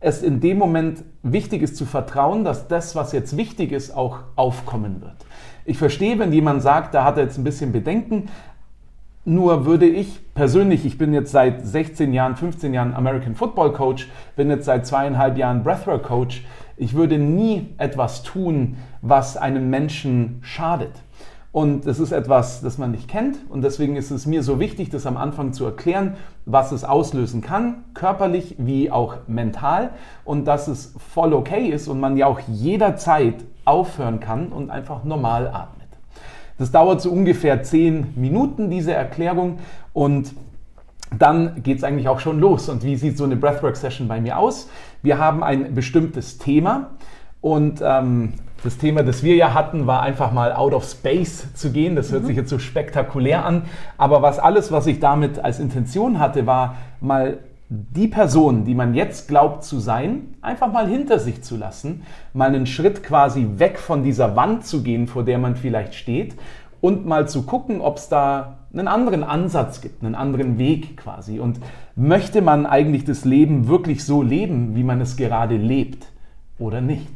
[0.00, 4.18] es in dem Moment wichtig ist zu vertrauen, dass das, was jetzt wichtig ist, auch
[4.34, 5.16] aufkommen wird.
[5.64, 8.28] Ich verstehe, wenn jemand sagt, da hat er jetzt ein bisschen Bedenken,
[9.24, 14.08] nur würde ich persönlich, ich bin jetzt seit 16 Jahren, 15 Jahren American Football Coach,
[14.36, 16.44] bin jetzt seit zweieinhalb Jahren Breathwork Coach,
[16.76, 20.92] ich würde nie etwas tun, was einem Menschen schadet.
[21.52, 23.38] Und das ist etwas, das man nicht kennt.
[23.48, 26.14] Und deswegen ist es mir so wichtig, das am Anfang zu erklären,
[26.46, 29.90] was es auslösen kann, körperlich wie auch mental.
[30.24, 35.04] Und dass es voll okay ist und man ja auch jederzeit aufhören kann und einfach
[35.04, 35.83] normal atmet.
[36.58, 39.58] Das dauert so ungefähr zehn Minuten, diese Erklärung.
[39.92, 40.34] Und
[41.18, 42.68] dann geht es eigentlich auch schon los.
[42.68, 44.68] Und wie sieht so eine Breathwork-Session bei mir aus?
[45.02, 46.90] Wir haben ein bestimmtes Thema.
[47.40, 51.70] Und ähm, das Thema, das wir ja hatten, war einfach mal out of space zu
[51.70, 51.96] gehen.
[51.96, 52.26] Das hört mhm.
[52.28, 53.62] sich jetzt so spektakulär an.
[53.98, 57.38] Aber was alles, was ich damit als Intention hatte, war mal
[57.94, 62.48] die Person, die man jetzt glaubt zu sein, einfach mal hinter sich zu lassen, mal
[62.48, 66.34] einen Schritt quasi weg von dieser Wand zu gehen, vor der man vielleicht steht
[66.80, 71.40] und mal zu gucken, ob es da einen anderen Ansatz gibt, einen anderen Weg quasi.
[71.40, 71.58] Und
[71.96, 76.06] möchte man eigentlich das Leben wirklich so leben, wie man es gerade lebt
[76.58, 77.10] oder nicht?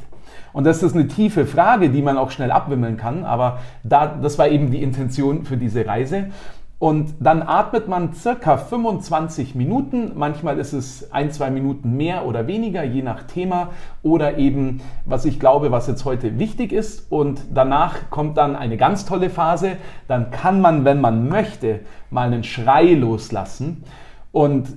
[0.52, 4.38] Und das ist eine tiefe Frage, die man auch schnell abwimmeln kann, aber da, das
[4.38, 6.30] war eben die Intention für diese Reise.
[6.78, 10.12] Und dann atmet man circa 25 Minuten.
[10.14, 13.70] Manchmal ist es ein, zwei Minuten mehr oder weniger, je nach Thema.
[14.04, 17.10] Oder eben, was ich glaube, was jetzt heute wichtig ist.
[17.10, 19.72] Und danach kommt dann eine ganz tolle Phase.
[20.06, 23.82] Dann kann man, wenn man möchte, mal einen Schrei loslassen.
[24.30, 24.68] Und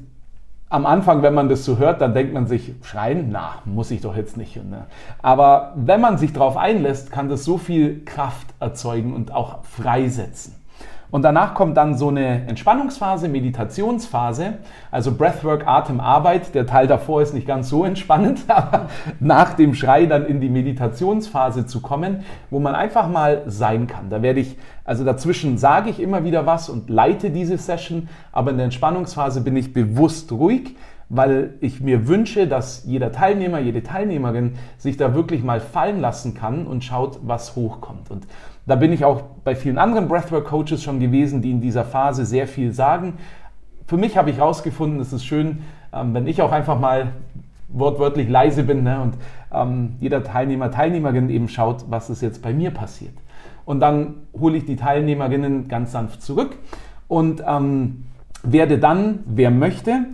[0.69, 4.01] am Anfang, wenn man das so hört, dann denkt man sich, schreien, na, muss ich
[4.01, 4.55] doch jetzt nicht.
[4.55, 4.85] Ne?
[5.21, 10.60] Aber wenn man sich darauf einlässt, kann das so viel Kraft erzeugen und auch freisetzen.
[11.11, 14.53] Und danach kommt dann so eine Entspannungsphase, Meditationsphase,
[14.91, 16.55] also Breathwork, Atemarbeit.
[16.55, 18.87] Der Teil davor ist nicht ganz so entspannend, aber
[19.19, 24.09] nach dem Schrei dann in die Meditationsphase zu kommen, wo man einfach mal sein kann.
[24.09, 28.51] Da werde ich, also dazwischen sage ich immer wieder was und leite diese Session, aber
[28.51, 30.77] in der Entspannungsphase bin ich bewusst ruhig,
[31.13, 36.35] weil ich mir wünsche, dass jeder Teilnehmer, jede Teilnehmerin sich da wirklich mal fallen lassen
[36.35, 38.09] kann und schaut, was hochkommt.
[38.09, 38.25] Und
[38.65, 42.47] da bin ich auch bei vielen anderen Breathwork-Coaches schon gewesen, die in dieser Phase sehr
[42.47, 43.13] viel sagen.
[43.87, 47.11] Für mich habe ich herausgefunden, es ist schön, ähm, wenn ich auch einfach mal
[47.69, 49.15] wortwörtlich leise bin ne, und
[49.53, 53.13] ähm, jeder Teilnehmer, Teilnehmerin eben schaut, was ist jetzt bei mir passiert.
[53.65, 56.57] Und dann hole ich die Teilnehmerinnen ganz sanft zurück
[57.07, 58.05] und ähm,
[58.43, 60.05] werde dann, wer möchte,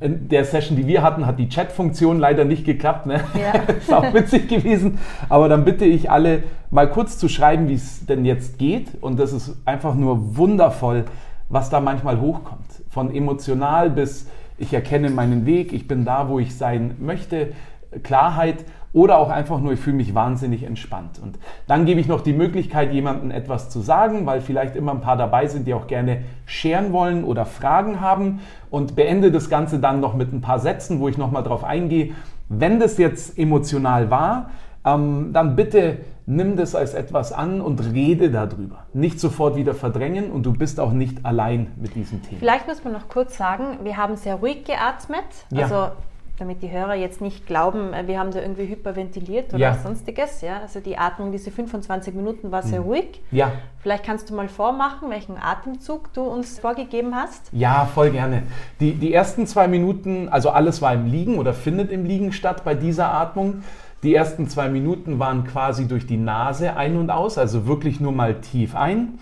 [0.00, 3.06] in der Session, die wir hatten, hat die Chat-Funktion leider nicht geklappt.
[3.06, 3.20] Ne?
[3.38, 3.60] Ja.
[3.78, 4.98] ist auch witzig gewesen.
[5.28, 9.02] Aber dann bitte ich alle mal kurz zu schreiben, wie es denn jetzt geht.
[9.02, 11.04] Und das ist einfach nur wundervoll,
[11.48, 12.66] was da manchmal hochkommt.
[12.88, 14.26] Von emotional bis
[14.60, 17.54] ich erkenne meinen Weg, ich bin da, wo ich sein möchte,
[18.02, 21.20] Klarheit oder auch einfach nur, ich fühle mich wahnsinnig entspannt.
[21.22, 25.00] Und dann gebe ich noch die Möglichkeit, jemandem etwas zu sagen, weil vielleicht immer ein
[25.00, 29.78] paar dabei sind, die auch gerne scheren wollen oder Fragen haben und beende das Ganze
[29.78, 32.14] dann noch mit ein paar Sätzen, wo ich nochmal drauf eingehe.
[32.48, 34.50] Wenn das jetzt emotional war,
[34.84, 38.86] ähm, dann bitte nimm das als etwas an und rede darüber.
[38.92, 42.38] Nicht sofort wieder verdrängen und du bist auch nicht allein mit diesem Thema.
[42.38, 45.24] Vielleicht muss man noch kurz sagen, wir haben sehr ruhig geatmet.
[45.50, 45.64] Ja.
[45.64, 45.92] Also
[46.40, 49.74] damit die Hörer jetzt nicht glauben, äh, wir haben da irgendwie hyperventiliert oder ja.
[49.74, 50.40] sonstiges.
[50.40, 52.86] Ja, also die Atmung, diese 25 Minuten war sehr mhm.
[52.86, 53.20] ruhig.
[53.30, 53.52] Ja.
[53.80, 57.50] Vielleicht kannst du mal vormachen, welchen Atemzug du uns vorgegeben hast.
[57.52, 58.42] Ja, voll gerne.
[58.80, 62.64] Die, die ersten zwei Minuten, also alles war im Liegen oder findet im Liegen statt
[62.64, 63.62] bei dieser Atmung.
[64.02, 68.12] Die ersten zwei Minuten waren quasi durch die Nase ein und aus, also wirklich nur
[68.12, 69.18] mal tief ein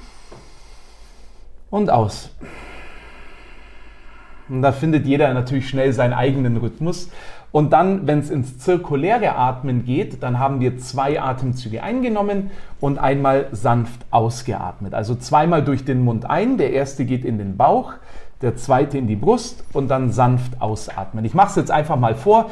[1.70, 2.31] und aus.
[4.48, 7.11] Und da findet jeder natürlich schnell seinen eigenen Rhythmus.
[7.50, 12.98] Und dann, wenn es ins zirkuläre Atmen geht, dann haben wir zwei Atemzüge eingenommen und
[12.98, 14.92] einmal sanft ausgeatmet.
[14.92, 16.58] Also zweimal durch den Mund ein.
[16.58, 17.94] Der erste geht in den Bauch,
[18.42, 21.24] der zweite in die Brust und dann sanft ausatmen.
[21.24, 22.50] Ich mache es jetzt einfach mal vor.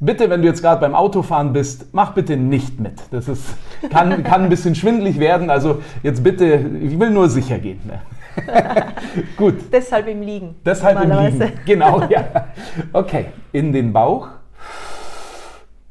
[0.00, 3.00] Bitte, wenn du jetzt gerade beim Autofahren bist, mach bitte nicht mit.
[3.10, 3.56] Das ist,
[3.90, 5.48] kann, kann ein bisschen schwindlig werden.
[5.48, 6.44] Also jetzt bitte,
[6.82, 7.80] ich will nur sicher gehen.
[7.86, 8.00] Ne?
[9.36, 9.72] Gut.
[9.72, 10.56] Deshalb im Liegen.
[10.64, 11.52] Deshalb im Liegen.
[11.66, 12.48] Genau, ja.
[12.92, 14.28] Okay, in den Bauch,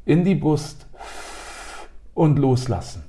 [0.04, 0.86] in die Brust
[2.14, 3.04] und loslassen.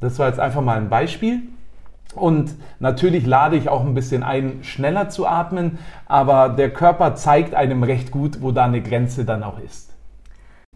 [0.00, 1.42] Das war jetzt einfach mal ein Beispiel.
[2.14, 7.54] Und natürlich lade ich auch ein bisschen ein, schneller zu atmen, aber der Körper zeigt
[7.54, 9.89] einem recht gut, wo da eine Grenze dann auch ist.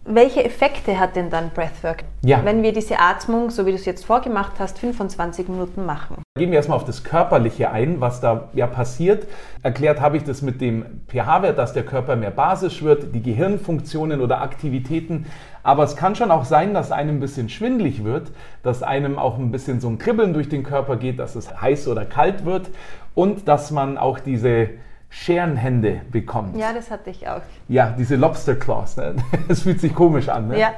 [0.07, 2.45] Welche Effekte hat denn dann Breathwork, ja.
[2.45, 6.21] wenn wir diese Atmung, so wie du es jetzt vorgemacht hast, 25 Minuten machen?
[6.37, 9.25] Gehen wir erstmal auf das Körperliche ein, was da ja passiert.
[9.63, 14.21] Erklärt habe ich das mit dem pH-Wert, dass der Körper mehr basisch wird, die Gehirnfunktionen
[14.21, 15.25] oder Aktivitäten.
[15.63, 19.39] Aber es kann schon auch sein, dass einem ein bisschen schwindlig wird, dass einem auch
[19.39, 22.69] ein bisschen so ein Kribbeln durch den Körper geht, dass es heiß oder kalt wird
[23.15, 24.69] und dass man auch diese
[25.09, 26.57] Scherenhände bekommt.
[26.57, 27.41] Ja, das hatte ich auch.
[27.67, 28.97] Ja, diese Lobster Claws.
[28.97, 29.15] Ne?
[29.47, 30.49] Das fühlt sich komisch an.
[30.49, 30.59] Ne?
[30.59, 30.73] Ja,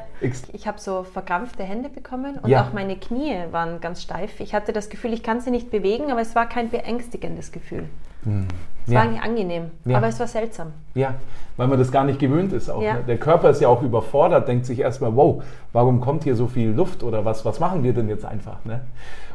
[0.53, 2.63] ich habe so verkrampfte Hände bekommen und ja.
[2.63, 4.39] auch meine Knie waren ganz steif.
[4.39, 7.85] Ich hatte das Gefühl, ich kann sie nicht bewegen, aber es war kein beängstigendes Gefühl.
[8.23, 8.47] Hm.
[8.85, 8.99] Es ja.
[8.99, 9.97] war eigentlich angenehm, ja.
[9.97, 10.67] aber es war seltsam.
[10.93, 11.15] Ja,
[11.57, 12.69] weil man das gar nicht gewöhnt ist.
[12.69, 13.03] Auch, ne?
[13.07, 16.69] Der Körper ist ja auch überfordert, denkt sich erstmal, wow, warum kommt hier so viel
[16.69, 18.63] Luft oder was, was machen wir denn jetzt einfach?
[18.65, 18.81] Ne?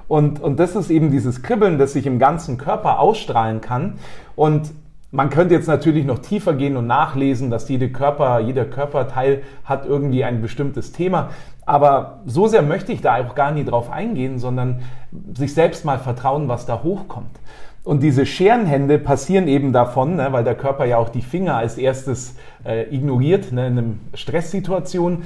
[0.09, 3.99] Und, und das ist eben dieses Kribbeln, das sich im ganzen Körper ausstrahlen kann.
[4.37, 4.71] Und
[5.13, 9.85] man könnte jetzt natürlich noch tiefer gehen und nachlesen, dass jede Körper, jeder Körperteil hat
[9.85, 11.31] irgendwie ein bestimmtes Thema.
[11.67, 14.81] Aber so sehr möchte ich da auch gar nie drauf eingehen, sondern
[15.37, 17.39] sich selbst mal vertrauen, was da hochkommt.
[17.85, 21.77] Und diese Scherenhände passieren eben davon, ne, weil der Körper ja auch die Finger als
[21.77, 25.25] erstes äh, ignoriert ne, in einer Stresssituation,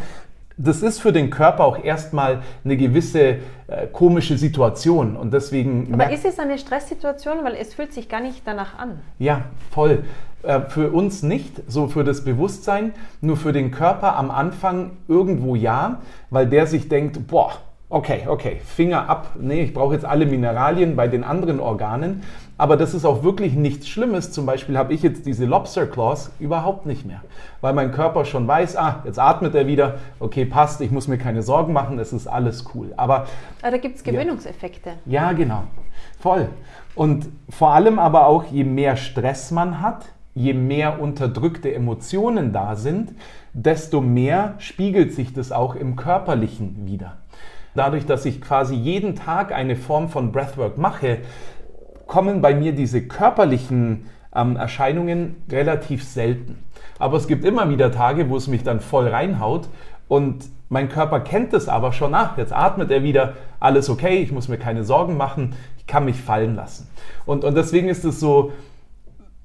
[0.59, 3.21] das ist für den Körper auch erstmal eine gewisse
[3.67, 5.93] äh, komische Situation und deswegen.
[5.93, 9.01] Aber ist es eine Stresssituation, weil es fühlt sich gar nicht danach an?
[9.19, 10.05] Ja, voll.
[10.43, 15.55] Äh, für uns nicht, so für das Bewusstsein, nur für den Körper am Anfang irgendwo
[15.55, 17.53] ja, weil der sich denkt, boah,
[17.89, 22.23] okay, okay, Finger ab, nee, ich brauche jetzt alle Mineralien bei den anderen Organen
[22.59, 24.33] aber das ist auch wirklich nichts Schlimmes.
[24.33, 27.21] Zum Beispiel habe ich jetzt diese Lobster Claws überhaupt nicht mehr,
[27.61, 31.19] weil mein Körper schon weiß, ah, jetzt atmet er wieder, okay, passt, ich muss mir
[31.19, 32.93] keine Sorgen machen, es ist alles cool.
[32.97, 33.27] Aber, aber
[33.63, 34.91] ah, da gibt es Gewöhnungseffekte.
[35.05, 35.65] Ja, ja, genau,
[36.19, 36.49] voll.
[36.95, 42.77] Und vor allem aber auch, je mehr Stress man hat, je mehr unterdrückte Emotionen da
[42.77, 43.13] sind,
[43.53, 47.17] desto mehr spiegelt sich das auch im körperlichen wieder.
[47.75, 51.19] Dadurch, dass ich quasi jeden Tag eine Form von Breathwork mache,
[52.07, 56.63] kommen bei mir diese körperlichen ähm, Erscheinungen relativ selten.
[56.99, 59.69] Aber es gibt immer wieder Tage, wo es mich dann voll reinhaut
[60.09, 64.33] Und mein Körper kennt es aber schon, ach, jetzt atmet er wieder, alles okay, ich
[64.33, 66.89] muss mir keine Sorgen machen, ich kann mich fallen lassen.
[67.25, 68.53] Und, und deswegen ist es so,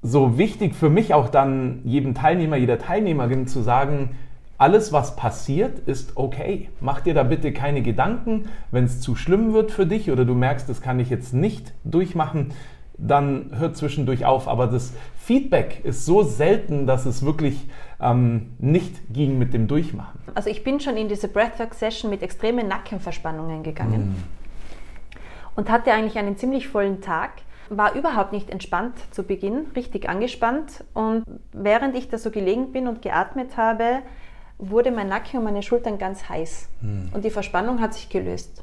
[0.02, 4.16] so wichtig für mich auch dann jedem Teilnehmer, jeder Teilnehmerin zu sagen,
[4.62, 6.70] alles, was passiert, ist okay.
[6.78, 8.48] Mach dir da bitte keine Gedanken.
[8.70, 11.74] Wenn es zu schlimm wird für dich oder du merkst, das kann ich jetzt nicht
[11.82, 12.52] durchmachen,
[12.96, 14.46] dann hört zwischendurch auf.
[14.46, 17.68] Aber das Feedback ist so selten, dass es wirklich
[18.00, 20.20] ähm, nicht ging mit dem Durchmachen.
[20.36, 25.58] Also ich bin schon in diese Breathwork-Session mit extremen Nackenverspannungen gegangen mm.
[25.58, 27.30] und hatte eigentlich einen ziemlich vollen Tag
[27.68, 30.84] war überhaupt nicht entspannt zu Beginn, richtig angespannt.
[30.94, 34.02] Und während ich da so gelegen bin und geatmet habe,
[34.58, 36.68] wurde mein Nacken und meine Schultern ganz heiß.
[36.80, 37.10] Hm.
[37.12, 38.62] Und die Verspannung hat sich gelöst.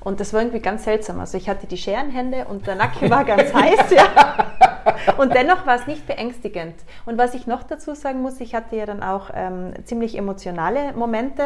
[0.00, 1.20] Und das war irgendwie ganz seltsam.
[1.20, 3.90] Also ich hatte die Scherenhände und der Nacken war ganz heiß.
[3.90, 5.12] Ja.
[5.16, 6.74] Und dennoch war es nicht beängstigend.
[7.06, 10.92] Und was ich noch dazu sagen muss, ich hatte ja dann auch ähm, ziemlich emotionale
[10.94, 11.44] Momente.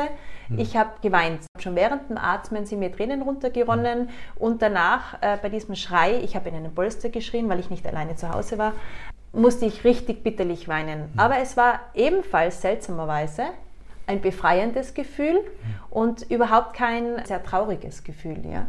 [0.49, 0.59] Hm.
[0.59, 1.41] Ich habe geweint.
[1.59, 4.01] Schon während dem Atmen sind mir Tränen runtergeronnen.
[4.01, 4.09] Hm.
[4.37, 7.87] Und danach äh, bei diesem Schrei, ich habe in einen Polster geschrien, weil ich nicht
[7.87, 8.73] alleine zu Hause war,
[9.37, 11.03] musste ich richtig bitterlich weinen.
[11.03, 11.11] Hm.
[11.17, 13.45] Aber es war ebenfalls seltsamerweise
[14.07, 15.41] ein befreiendes Gefühl
[15.91, 18.39] und überhaupt kein sehr trauriges Gefühl.
[18.51, 18.67] Ja.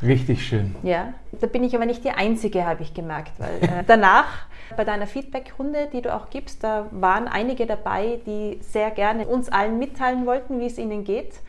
[0.00, 0.76] Richtig schön.
[0.84, 4.84] Ja, da bin ich aber nicht die Einzige, habe ich gemerkt, weil äh, danach bei
[4.84, 9.78] deiner Feedback-Runde, die du auch gibst, da waren einige dabei, die sehr gerne uns allen
[9.78, 11.40] mitteilen wollten, wie es ihnen geht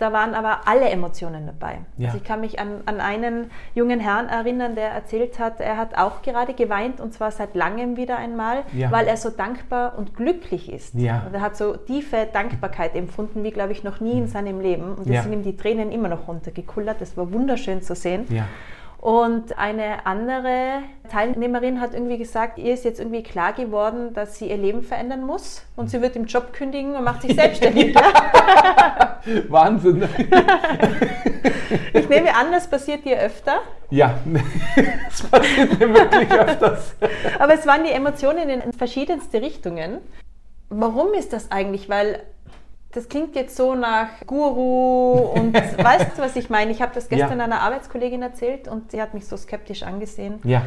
[0.00, 1.78] da waren aber alle Emotionen dabei.
[1.98, 2.08] Ja.
[2.08, 5.96] Also ich kann mich an, an einen jungen Herrn erinnern, der erzählt hat, er hat
[5.96, 8.90] auch gerade geweint und zwar seit langem wieder einmal, ja.
[8.90, 10.94] weil er so dankbar und glücklich ist.
[10.94, 11.24] Ja.
[11.26, 14.94] Und er hat so tiefe Dankbarkeit empfunden, wie glaube ich noch nie in seinem Leben.
[14.94, 17.00] Und da sind ihm die Tränen immer noch runtergekullert.
[17.00, 18.26] Das war wunderschön zu sehen.
[19.00, 24.50] Und eine andere Teilnehmerin hat irgendwie gesagt, ihr ist jetzt irgendwie klar geworden, dass sie
[24.50, 27.94] ihr Leben verändern muss und sie wird im Job kündigen und macht sich selbstständig.
[29.48, 30.06] Wahnsinn.
[31.94, 33.60] ich nehme an, das passiert dir öfter.
[33.88, 34.18] Ja,
[35.08, 36.94] es passiert mir wirklich öfters.
[37.38, 39.98] Aber es waren die Emotionen in verschiedenste Richtungen.
[40.68, 41.88] Warum ist das eigentlich?
[41.88, 42.22] Weil
[42.92, 46.70] das klingt jetzt so nach Guru und weißt du, was ich meine?
[46.72, 47.44] Ich habe das gestern ja.
[47.44, 50.34] einer Arbeitskollegin erzählt und sie hat mich so skeptisch angesehen.
[50.44, 50.62] Ja,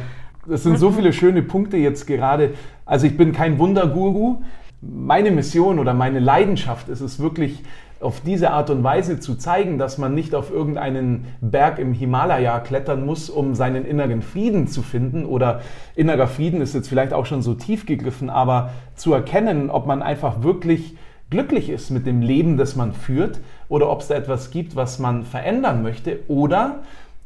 [0.46, 2.54] das sind so viele schöne Punkte jetzt gerade.
[2.86, 4.42] Also ich bin kein Wunderguru.
[4.80, 7.62] Meine Mission oder meine Leidenschaft ist es wirklich,
[8.00, 12.60] auf diese Art und Weise zu zeigen, dass man nicht auf irgendeinen Berg im Himalaya
[12.60, 15.24] klettern muss, um seinen inneren Frieden zu finden.
[15.24, 15.62] Oder
[15.94, 20.02] innerer Frieden ist jetzt vielleicht auch schon so tief gegriffen, aber zu erkennen, ob man
[20.02, 20.96] einfach wirklich
[21.30, 24.98] glücklich ist mit dem Leben, das man führt oder ob es da etwas gibt, was
[24.98, 26.82] man verändern möchte oder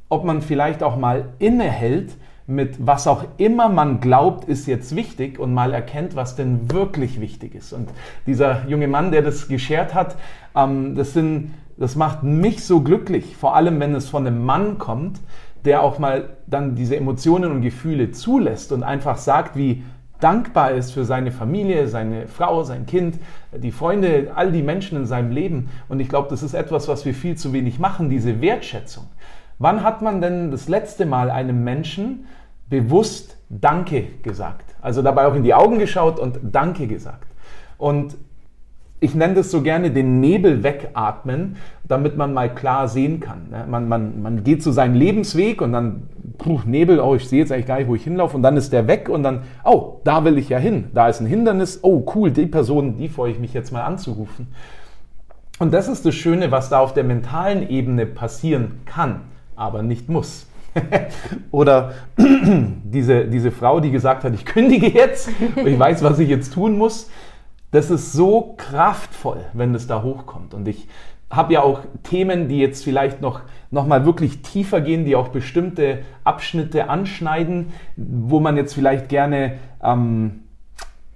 [0.08, 2.16] ob man vielleicht auch mal innehält
[2.48, 7.20] mit was auch immer man glaubt, ist jetzt wichtig und mal erkennt, was denn wirklich
[7.20, 7.74] wichtig ist.
[7.74, 7.90] Und
[8.26, 10.16] dieser junge Mann, der das geschert hat,
[10.56, 14.78] ähm, das, sind, das macht mich so glücklich, vor allem wenn es von einem Mann
[14.78, 15.20] kommt,
[15.66, 19.82] der auch mal dann diese Emotionen und Gefühle zulässt und einfach sagt, wie
[20.20, 23.18] dankbar ist für seine Familie, seine Frau, sein Kind,
[23.52, 25.70] die Freunde, all die Menschen in seinem Leben.
[25.88, 29.06] Und ich glaube, das ist etwas, was wir viel zu wenig machen, diese Wertschätzung.
[29.58, 32.26] Wann hat man denn das letzte Mal einem Menschen
[32.68, 34.74] bewusst Danke gesagt?
[34.80, 37.26] Also dabei auch in die Augen geschaut und Danke gesagt.
[37.76, 38.16] Und
[39.00, 41.56] ich nenne das so gerne den Nebel wegatmen,
[41.86, 43.48] damit man mal klar sehen kann.
[43.50, 43.64] Ne?
[43.68, 46.02] Man, man, man geht zu seinem Lebensweg und dann,
[46.36, 48.72] puh, Nebel, oh, ich sehe jetzt eigentlich gar nicht, wo ich hinlaufe und dann ist
[48.72, 52.04] der weg und dann, oh, da will ich ja hin, da ist ein Hindernis, oh,
[52.14, 54.48] cool, die Person, die freue ich mich jetzt mal anzurufen.
[55.60, 59.22] Und das ist das Schöne, was da auf der mentalen Ebene passieren kann,
[59.56, 60.46] aber nicht muss.
[61.50, 61.92] Oder
[62.84, 65.30] diese, diese Frau, die gesagt hat, ich kündige jetzt,
[65.64, 67.10] ich weiß, was ich jetzt tun muss
[67.70, 70.54] das ist so kraftvoll, wenn es da hochkommt.
[70.54, 70.88] Und ich
[71.30, 75.28] habe ja auch Themen, die jetzt vielleicht noch, noch mal wirklich tiefer gehen, die auch
[75.28, 80.44] bestimmte Abschnitte anschneiden, wo man jetzt vielleicht gerne ähm,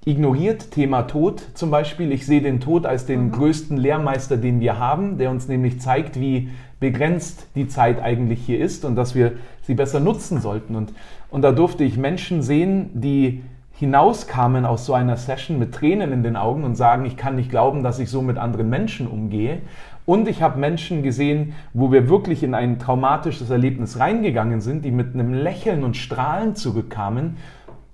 [0.04, 0.70] ignoriert.
[0.70, 2.12] Thema Tod zum Beispiel.
[2.12, 3.32] Ich sehe den Tod als den mhm.
[3.32, 8.60] größten Lehrmeister, den wir haben, der uns nämlich zeigt, wie begrenzt die Zeit eigentlich hier
[8.60, 10.74] ist und dass wir sie besser nutzen sollten.
[10.74, 10.92] Und,
[11.30, 13.42] und da durfte ich Menschen sehen, die
[13.82, 17.50] hinauskamen aus so einer Session mit Tränen in den Augen und sagen, ich kann nicht
[17.50, 19.58] glauben, dass ich so mit anderen Menschen umgehe.
[20.06, 24.92] Und ich habe Menschen gesehen, wo wir wirklich in ein traumatisches Erlebnis reingegangen sind, die
[24.92, 27.38] mit einem Lächeln und Strahlen zurückkamen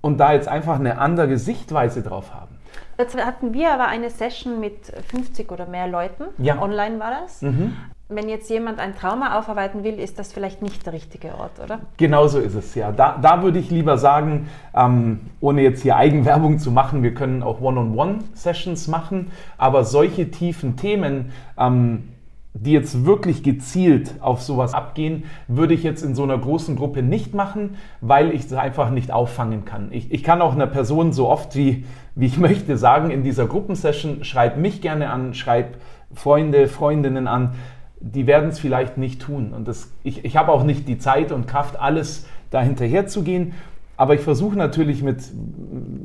[0.01, 2.55] und da jetzt einfach eine andere Sichtweise drauf haben.
[2.99, 6.25] Jetzt hatten wir aber eine Session mit 50 oder mehr Leuten.
[6.37, 6.61] Ja.
[6.61, 7.41] Online war das.
[7.41, 7.73] Mhm.
[8.11, 11.79] Wenn jetzt jemand ein Trauma aufarbeiten will, ist das vielleicht nicht der richtige Ort, oder?
[11.97, 12.91] Genau so ist es, ja.
[12.91, 17.43] Da, da würde ich lieber sagen, ähm, ohne jetzt hier Eigenwerbung zu machen, wir können
[17.43, 22.09] auch One-on-One-Sessions machen, aber solche tiefen Themen, ähm,
[22.55, 27.03] die jetzt wirklich gezielt auf sowas abgehen, würde ich jetzt in so einer großen Gruppe
[27.03, 29.89] nicht machen, weil ich es einfach nicht auffangen kann.
[29.91, 31.85] Ich, ich kann auch einer Person so oft wie,
[32.15, 35.77] wie ich möchte sagen, in dieser Gruppensession, schreib mich gerne an, schreib
[36.11, 37.53] Freunde, Freundinnen an,
[37.99, 39.53] die werden es vielleicht nicht tun.
[39.53, 43.23] Und das, ich, ich habe auch nicht die Zeit und Kraft, alles da hinterher zu
[43.23, 43.53] gehen.
[43.97, 45.21] Aber ich versuche natürlich mit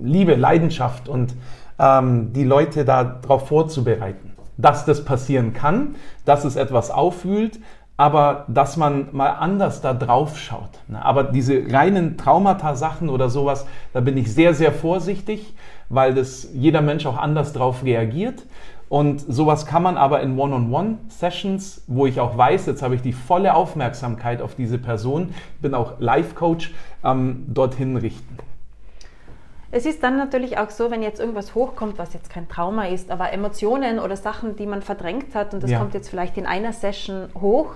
[0.03, 1.35] Liebe, Leidenschaft und
[1.79, 7.61] ähm, die Leute darauf vorzubereiten, dass das passieren kann, dass es etwas auffühlt,
[7.97, 10.71] aber dass man mal anders da drauf schaut.
[10.89, 11.05] Ne?
[11.05, 15.55] Aber diese reinen Traumata-Sachen oder sowas, da bin ich sehr, sehr vorsichtig,
[15.89, 18.43] weil das jeder Mensch auch anders drauf reagiert.
[18.89, 23.13] Und sowas kann man aber in One-on-One-Sessions, wo ich auch weiß, jetzt habe ich die
[23.13, 28.37] volle Aufmerksamkeit auf diese Person, bin auch Life-Coach, ähm, dorthin richten.
[29.77, 33.11] Es ist dann natürlich auch so, wenn jetzt irgendwas hochkommt, was jetzt kein Trauma ist,
[33.11, 35.79] aber Emotionen oder Sachen, die man verdrängt hat und das ja.
[35.79, 37.75] kommt jetzt vielleicht in einer Session hoch,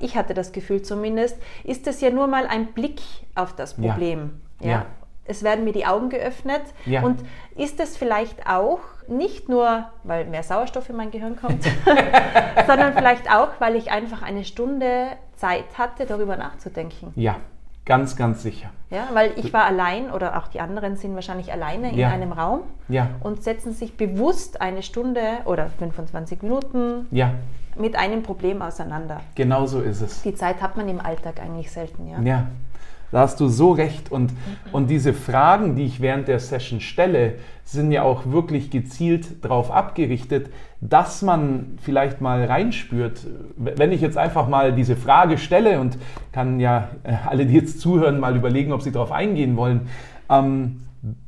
[0.00, 3.00] ich hatte das Gefühl zumindest, ist es ja nur mal ein Blick
[3.34, 4.40] auf das Problem.
[4.60, 4.68] Ja.
[4.68, 4.86] ja.
[5.30, 6.62] Es werden mir die Augen geöffnet
[7.02, 7.20] und
[7.56, 11.64] ist es vielleicht auch nicht nur, weil mehr Sauerstoff in mein Gehirn kommt,
[12.66, 17.12] sondern vielleicht auch, weil ich einfach eine Stunde Zeit hatte, darüber nachzudenken.
[17.16, 17.36] Ja,
[17.84, 18.70] ganz, ganz sicher.
[18.90, 22.08] Ja, weil ich war allein oder auch die anderen sind wahrscheinlich alleine in ja.
[22.08, 23.10] einem Raum ja.
[23.20, 27.34] und setzen sich bewusst eine Stunde oder 25 Minuten ja.
[27.76, 29.20] mit einem Problem auseinander.
[29.34, 30.22] Genau so ist es.
[30.22, 32.20] Die Zeit hat man im Alltag eigentlich selten, ja.
[32.20, 32.46] Ja,
[33.12, 34.12] da hast du so recht.
[34.12, 34.32] Und,
[34.72, 37.34] und diese Fragen, die ich während der Session stelle,
[37.64, 40.50] sind ja auch wirklich gezielt darauf abgerichtet,
[40.80, 43.26] dass man vielleicht mal reinspürt.
[43.56, 45.98] Wenn ich jetzt einfach mal diese Frage stelle und
[46.32, 49.88] kann ja äh, alle, die jetzt zuhören, mal überlegen, ob sie darauf eingehen wollen.
[50.28, 50.82] Ähm,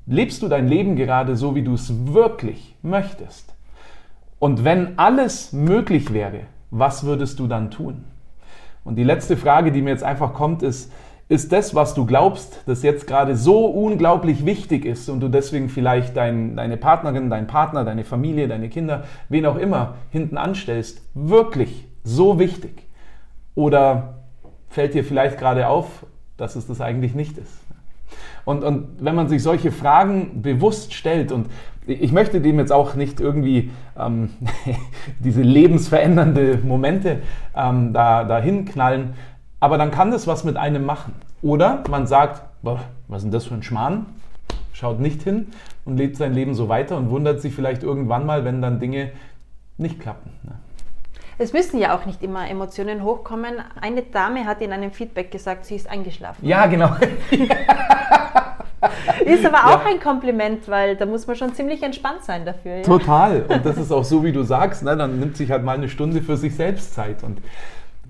[0.06, 3.54] lebst du dein Leben gerade so, wie du es wirklich möchtest?
[4.38, 8.04] Und wenn alles möglich wäre, was würdest du dann tun?
[8.84, 10.90] Und die letzte Frage, die mir jetzt einfach kommt, ist,
[11.32, 15.70] ist das, was du glaubst, das jetzt gerade so unglaublich wichtig ist und du deswegen
[15.70, 21.00] vielleicht dein, deine Partnerin, dein Partner, deine Familie, deine Kinder, wen auch immer hinten anstellst,
[21.14, 22.86] wirklich so wichtig?
[23.54, 24.24] Oder
[24.68, 26.04] fällt dir vielleicht gerade auf,
[26.36, 27.62] dass es das eigentlich nicht ist?
[28.44, 31.46] Und, und wenn man sich solche Fragen bewusst stellt und
[31.86, 34.28] ich möchte dem jetzt auch nicht irgendwie ähm,
[35.18, 37.20] diese lebensverändernde Momente
[37.56, 39.14] ähm, da, da hinknallen,
[39.62, 41.14] aber dann kann das was mit einem machen.
[41.40, 44.06] Oder man sagt, boah, was ist denn das für ein Schmarrn?
[44.72, 45.52] Schaut nicht hin
[45.84, 49.12] und lebt sein Leben so weiter und wundert sich vielleicht irgendwann mal, wenn dann Dinge
[49.78, 50.32] nicht klappen.
[50.42, 50.54] Ne?
[51.38, 53.54] Es müssen ja auch nicht immer Emotionen hochkommen.
[53.80, 56.44] Eine Dame hat in einem Feedback gesagt, sie ist eingeschlafen.
[56.44, 56.96] Ja, genau.
[59.24, 59.90] ist aber auch ja.
[59.92, 62.78] ein Kompliment, weil da muss man schon ziemlich entspannt sein dafür.
[62.78, 62.82] Ja?
[62.82, 63.42] Total.
[63.42, 64.96] Und das ist auch so, wie du sagst, ne?
[64.96, 67.22] dann nimmt sich halt mal eine Stunde für sich selbst Zeit.
[67.22, 67.38] Und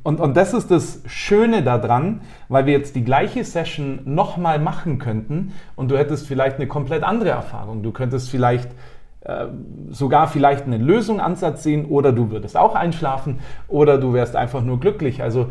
[0.03, 4.99] und, und das ist das Schöne daran, weil wir jetzt die gleiche Session nochmal machen
[4.99, 7.83] könnten und du hättest vielleicht eine komplett andere Erfahrung.
[7.83, 8.71] Du könntest vielleicht
[9.21, 9.47] äh,
[9.91, 13.39] sogar vielleicht eine Lösung, Ansatz sehen oder du würdest auch einschlafen
[13.69, 15.23] oder du wärst einfach nur glücklich.
[15.23, 15.47] Also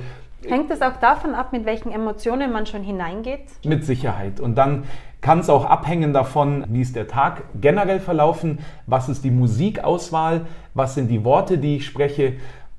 [0.46, 3.46] Hängt es auch davon ab, mit welchen Emotionen man schon hineingeht?
[3.64, 4.40] Mit Sicherheit.
[4.40, 4.84] Und dann
[5.22, 10.42] kann es auch abhängen davon, wie ist der Tag generell verlaufen, was ist die Musikauswahl,
[10.74, 12.34] was sind die Worte, die ich spreche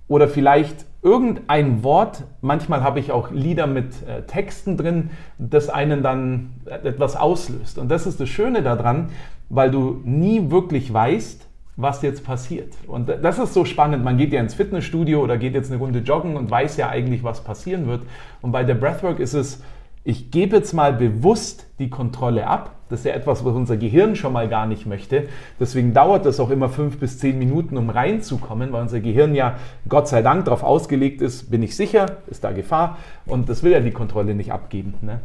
[0.09, 6.03] oder vielleicht irgendein Wort, manchmal habe ich auch Lieder mit äh, Texten drin, das einen
[6.03, 7.79] dann etwas auslöst.
[7.79, 9.09] Und das ist das Schöne daran,
[9.49, 12.75] weil du nie wirklich weißt, was jetzt passiert.
[12.87, 14.05] Und das ist so spannend.
[14.05, 17.25] Man geht ja ins Fitnessstudio oder geht jetzt eine Runde joggen und weiß ja eigentlich,
[17.25, 18.03] was passieren wird.
[18.41, 19.63] Und bei der Breathwork ist es,
[20.05, 22.77] ich gebe jetzt mal bewusst die Kontrolle ab.
[22.89, 25.29] Das ist ja etwas, was unser Gehirn schon mal gar nicht möchte.
[25.59, 29.57] Deswegen dauert das auch immer fünf bis zehn Minuten, um reinzukommen, weil unser Gehirn ja
[29.89, 33.73] Gott sei Dank darauf ausgelegt ist, bin ich sicher, ist da Gefahr und das will
[33.73, 34.95] ja die Kontrolle nicht abgeben.
[35.01, 35.21] Ne?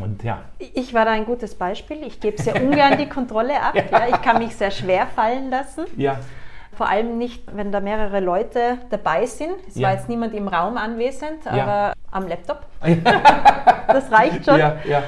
[0.00, 0.42] Und ja.
[0.58, 1.98] Ich war da ein gutes Beispiel.
[2.06, 3.74] Ich gebe sehr ungern die Kontrolle ab.
[3.76, 3.82] ja.
[3.90, 5.84] Ja, ich kann mich sehr schwer fallen lassen.
[5.96, 6.18] Ja.
[6.82, 9.54] Vor allem nicht, wenn da mehrere Leute dabei sind.
[9.68, 9.86] Es ja.
[9.86, 12.66] war jetzt niemand im Raum anwesend, aber am Laptop.
[13.86, 14.58] das reicht schon.
[14.58, 15.04] Ja.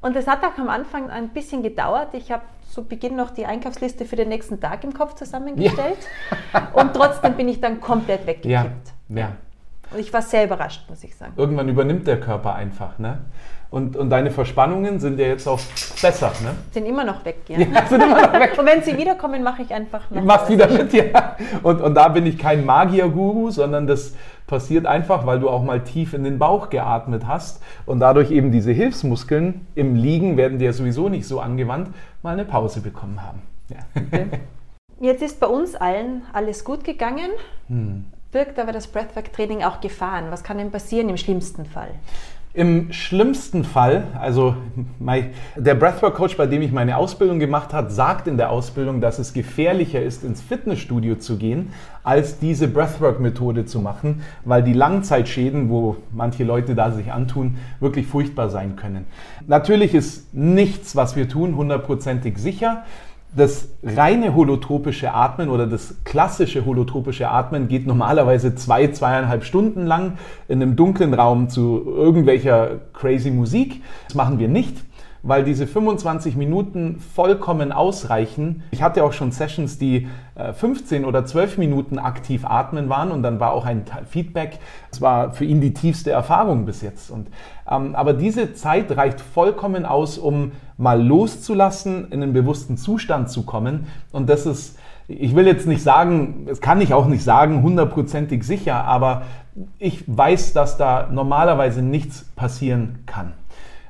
[0.00, 2.10] Und es hat auch am Anfang ein bisschen gedauert.
[2.12, 5.98] Ich habe zu Beginn noch die Einkaufsliste für den nächsten Tag im Kopf zusammengestellt.
[6.74, 8.92] Und trotzdem bin ich dann komplett weggekippt.
[9.08, 9.32] Ja.
[9.90, 11.32] Und ich war sehr überrascht, muss ich sagen.
[11.36, 12.96] Irgendwann übernimmt der Körper einfach.
[13.00, 13.22] Ne?
[13.70, 15.60] Und, und deine Verspannungen sind ja jetzt auch
[16.00, 16.54] besser, ne?
[16.70, 17.58] Sind immer noch weg, ja.
[17.58, 18.56] ja sind immer noch weg.
[18.58, 20.22] und wenn sie wiederkommen, mache ich einfach noch.
[20.22, 21.36] Machst wieder mit, ja.
[21.62, 24.14] Und, und da bin ich kein Magier-Guru, sondern das
[24.46, 28.50] passiert einfach, weil du auch mal tief in den Bauch geatmet hast und dadurch eben
[28.50, 31.90] diese Hilfsmuskeln im Liegen werden dir sowieso nicht so angewandt,
[32.22, 33.42] mal eine Pause bekommen haben.
[33.68, 33.76] Ja.
[33.94, 34.26] Okay.
[35.00, 37.30] Jetzt ist bei uns allen alles gut gegangen.
[37.68, 38.06] Hm.
[38.32, 40.30] Birgt aber das Breathwork-Training auch Gefahren?
[40.30, 41.90] Was kann denn passieren im schlimmsten Fall?
[42.58, 44.56] Im schlimmsten Fall, also
[45.54, 49.32] der Breathwork-Coach, bei dem ich meine Ausbildung gemacht habe, sagt in der Ausbildung, dass es
[49.32, 51.68] gefährlicher ist, ins Fitnessstudio zu gehen,
[52.02, 58.08] als diese Breathwork-Methode zu machen, weil die Langzeitschäden, wo manche Leute da sich antun, wirklich
[58.08, 59.04] furchtbar sein können.
[59.46, 62.82] Natürlich ist nichts, was wir tun, hundertprozentig sicher
[63.34, 70.14] das reine holotropische Atmen oder das klassische holotropische Atmen geht normalerweise zwei, zweieinhalb Stunden lang
[70.48, 73.82] in einem dunklen Raum zu irgendwelcher crazy Musik.
[74.06, 74.76] Das machen wir nicht
[75.28, 78.62] weil diese 25 Minuten vollkommen ausreichen.
[78.70, 80.08] Ich hatte auch schon Sessions, die
[80.54, 84.58] 15 äh, oder 12 Minuten aktiv atmen waren und dann war auch ein Feedback.
[84.90, 87.10] Es war für ihn die tiefste Erfahrung bis jetzt.
[87.10, 87.28] Und,
[87.70, 93.44] ähm, aber diese Zeit reicht vollkommen aus, um mal loszulassen, in einen bewussten Zustand zu
[93.44, 93.86] kommen.
[94.12, 98.44] Und das ist, ich will jetzt nicht sagen, das kann ich auch nicht sagen, hundertprozentig
[98.44, 99.22] sicher, aber
[99.78, 103.32] ich weiß, dass da normalerweise nichts passieren kann.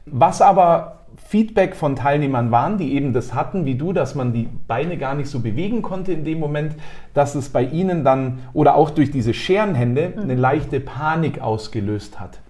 [0.06, 0.97] Was aber
[1.28, 5.14] Feedback von Teilnehmern waren, die eben das hatten, wie du, dass man die Beine gar
[5.14, 6.74] nicht so bewegen konnte in dem Moment,
[7.12, 10.40] dass es bei ihnen dann oder auch durch diese Scherenhände eine mhm.
[10.40, 12.40] leichte Panik ausgelöst hat.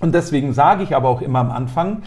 [0.00, 2.00] Und deswegen sage ich aber auch immer am Anfang,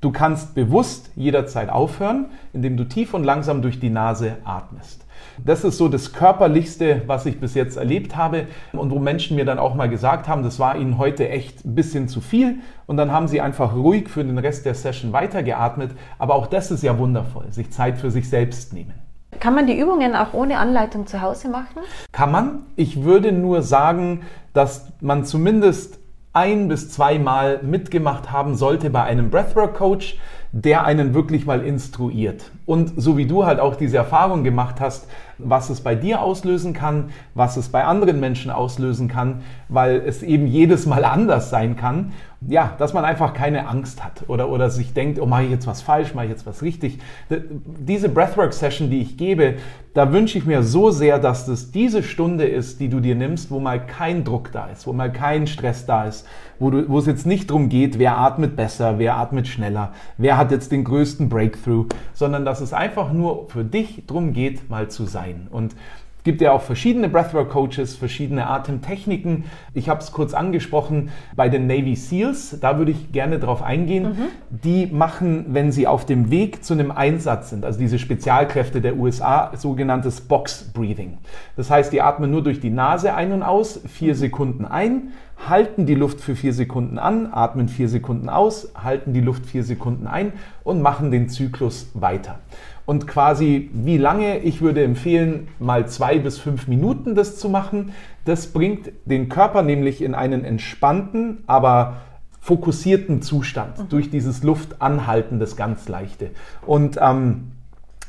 [0.00, 5.04] du kannst bewusst jederzeit aufhören, indem du tief und langsam durch die Nase atmest.
[5.44, 9.44] Das ist so das Körperlichste, was ich bis jetzt erlebt habe und wo Menschen mir
[9.44, 12.56] dann auch mal gesagt haben, das war ihnen heute echt ein bisschen zu viel
[12.86, 15.92] und dann haben sie einfach ruhig für den Rest der Session weitergeatmet.
[16.18, 18.94] Aber auch das ist ja wundervoll, sich Zeit für sich selbst nehmen.
[19.40, 21.82] Kann man die Übungen auch ohne Anleitung zu Hause machen?
[22.12, 22.62] Kann man.
[22.76, 24.22] Ich würde nur sagen,
[24.52, 25.98] dass man zumindest
[26.32, 30.18] ein bis zweimal mitgemacht haben sollte bei einem Breathwork Coach,
[30.52, 32.50] der einen wirklich mal instruiert.
[32.66, 35.06] Und so wie du halt auch diese Erfahrung gemacht hast,
[35.38, 40.22] was es bei dir auslösen kann, was es bei anderen Menschen auslösen kann, weil es
[40.22, 42.12] eben jedes Mal anders sein kann.
[42.48, 45.66] Ja, dass man einfach keine Angst hat oder, oder sich denkt, oh, mache ich jetzt
[45.66, 46.98] was falsch, mache ich jetzt was richtig.
[47.30, 49.54] Diese Breathwork-Session, die ich gebe,
[49.94, 53.50] da wünsche ich mir so sehr, dass das diese Stunde ist, die du dir nimmst,
[53.50, 56.26] wo mal kein Druck da ist, wo mal kein Stress da ist,
[56.58, 60.36] wo, du, wo es jetzt nicht darum geht, wer atmet besser, wer atmet schneller, wer
[60.36, 64.88] hat jetzt den größten Breakthrough, sondern dass es einfach nur für dich darum geht, mal
[64.88, 65.48] zu sein sein.
[65.50, 65.74] Und
[66.18, 69.44] es gibt ja auch verschiedene Breathwork-Coaches, verschiedene Atemtechniken.
[69.74, 74.02] Ich habe es kurz angesprochen bei den Navy SEALs, da würde ich gerne drauf eingehen.
[74.02, 74.26] Mhm.
[74.50, 78.96] Die machen, wenn sie auf dem Weg zu einem Einsatz sind, also diese Spezialkräfte der
[78.96, 81.18] USA, sogenanntes Box Breathing.
[81.56, 84.18] Das heißt, die atmen nur durch die Nase ein und aus, vier mhm.
[84.18, 89.20] Sekunden ein, halten die Luft für vier Sekunden an, atmen vier Sekunden aus, halten die
[89.20, 90.32] Luft vier Sekunden ein
[90.64, 92.38] und machen den Zyklus weiter
[92.86, 97.92] und quasi wie lange, ich würde empfehlen, mal zwei bis fünf Minuten das zu machen.
[98.24, 101.96] Das bringt den Körper nämlich in einen entspannten, aber
[102.40, 103.88] fokussierten Zustand mhm.
[103.88, 106.30] durch dieses Luftanhalten, das ganz leichte.
[106.64, 107.50] Und ähm,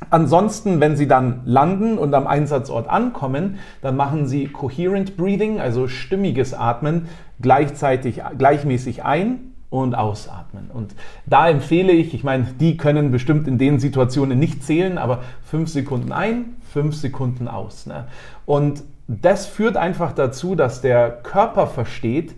[0.10, 5.88] Ansonsten, wenn Sie dann landen und am Einsatzort ankommen, dann machen Sie Coherent Breathing, also
[5.88, 7.08] stimmiges Atmen,
[7.42, 10.70] gleichzeitig gleichmäßig ein und ausatmen.
[10.74, 10.96] Und
[11.26, 15.70] da empfehle ich, ich meine, die können bestimmt in den Situationen nicht zählen, aber fünf
[15.70, 17.86] Sekunden ein, fünf Sekunden aus.
[17.86, 18.06] Ne?
[18.46, 22.36] Und das führt einfach dazu, dass der Körper versteht,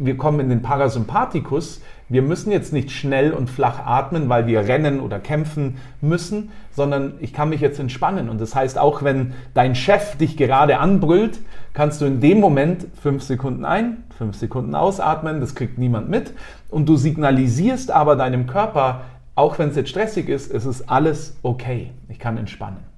[0.00, 4.66] wir kommen in den Parasympathikus, wir müssen jetzt nicht schnell und flach atmen, weil wir
[4.66, 8.28] rennen oder kämpfen müssen, sondern ich kann mich jetzt entspannen.
[8.28, 11.38] Und das heißt, auch wenn dein Chef dich gerade anbrüllt,
[11.72, 16.34] kannst du in dem Moment fünf Sekunden ein, fünf Sekunden ausatmen, das kriegt niemand mit.
[16.68, 19.02] Und du signalisierst aber deinem Körper,
[19.36, 21.92] auch wenn es jetzt stressig ist, es ist alles okay.
[22.08, 22.89] Ich kann entspannen.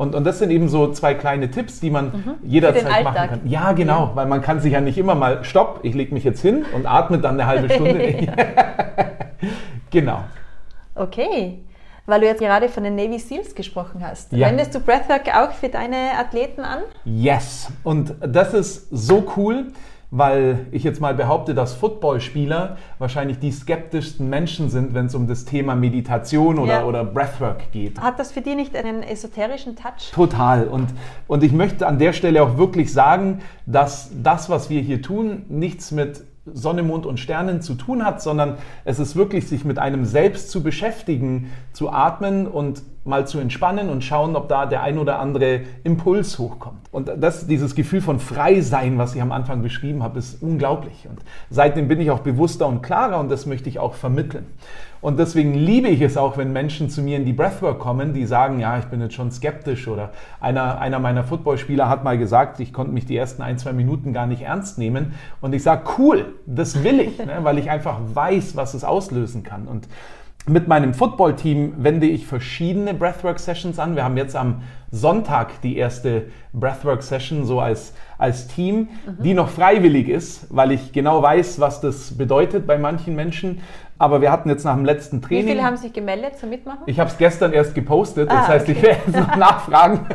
[0.00, 2.34] Und, und das sind eben so zwei kleine Tipps, die man mhm.
[2.42, 3.40] jederzeit machen kann.
[3.44, 4.10] Ja, genau, ja.
[4.14, 6.86] weil man kann sich ja nicht immer mal, stopp, ich lege mich jetzt hin und
[6.86, 7.98] atme dann eine halbe Stunde.
[9.90, 10.20] genau.
[10.94, 11.58] Okay.
[12.06, 14.32] Weil du jetzt gerade von den Navy SEALs gesprochen hast.
[14.32, 14.48] Ja.
[14.48, 16.80] Wendest du Breathwork auch für deine Athleten an?
[17.04, 17.70] Yes.
[17.84, 19.66] Und das ist so cool
[20.10, 25.28] weil ich jetzt mal behaupte, dass Footballspieler wahrscheinlich die skeptischsten Menschen sind, wenn es um
[25.28, 26.84] das Thema Meditation oder, ja.
[26.84, 28.00] oder Breathwork geht.
[28.00, 30.10] Hat das für dich nicht einen esoterischen Touch?
[30.12, 30.66] Total.
[30.66, 30.88] Und,
[31.28, 35.44] und ich möchte an der Stelle auch wirklich sagen, dass das, was wir hier tun,
[35.48, 39.78] nichts mit Sonne, Mond und Sternen zu tun hat, sondern es ist wirklich, sich mit
[39.78, 44.82] einem selbst zu beschäftigen, zu atmen und mal zu entspannen und schauen, ob da der
[44.82, 46.88] ein oder andere Impuls hochkommt.
[46.92, 51.06] Und das, dieses Gefühl von Freisein, was ich am Anfang beschrieben habe, ist unglaublich.
[51.08, 54.46] Und seitdem bin ich auch bewusster und klarer und das möchte ich auch vermitteln.
[55.02, 58.26] Und deswegen liebe ich es auch, wenn Menschen zu mir in die Breathwork kommen, die
[58.26, 62.60] sagen, ja, ich bin jetzt schon skeptisch oder einer, einer meiner Footballspieler hat mal gesagt,
[62.60, 65.14] ich konnte mich die ersten ein, zwei Minuten gar nicht ernst nehmen.
[65.40, 69.42] Und ich sage, cool, das will ich, ne, weil ich einfach weiß, was es auslösen
[69.42, 69.66] kann.
[69.66, 69.88] Und
[70.46, 73.94] mit meinem Football-Team wende ich verschiedene Breathwork-Sessions an.
[73.94, 79.22] Wir haben jetzt am Sonntag die erste Breathwork-Session so als, als Team, mhm.
[79.22, 83.60] die noch freiwillig ist, weil ich genau weiß, was das bedeutet bei manchen Menschen.
[83.98, 85.44] Aber wir hatten jetzt nach dem letzten Training.
[85.44, 86.80] Wie viele haben sich gemeldet zum Mitmachen?
[86.86, 88.72] Ich habe es gestern erst gepostet, das ah, heißt, okay.
[88.72, 90.06] ich werde jetzt noch nachfragen.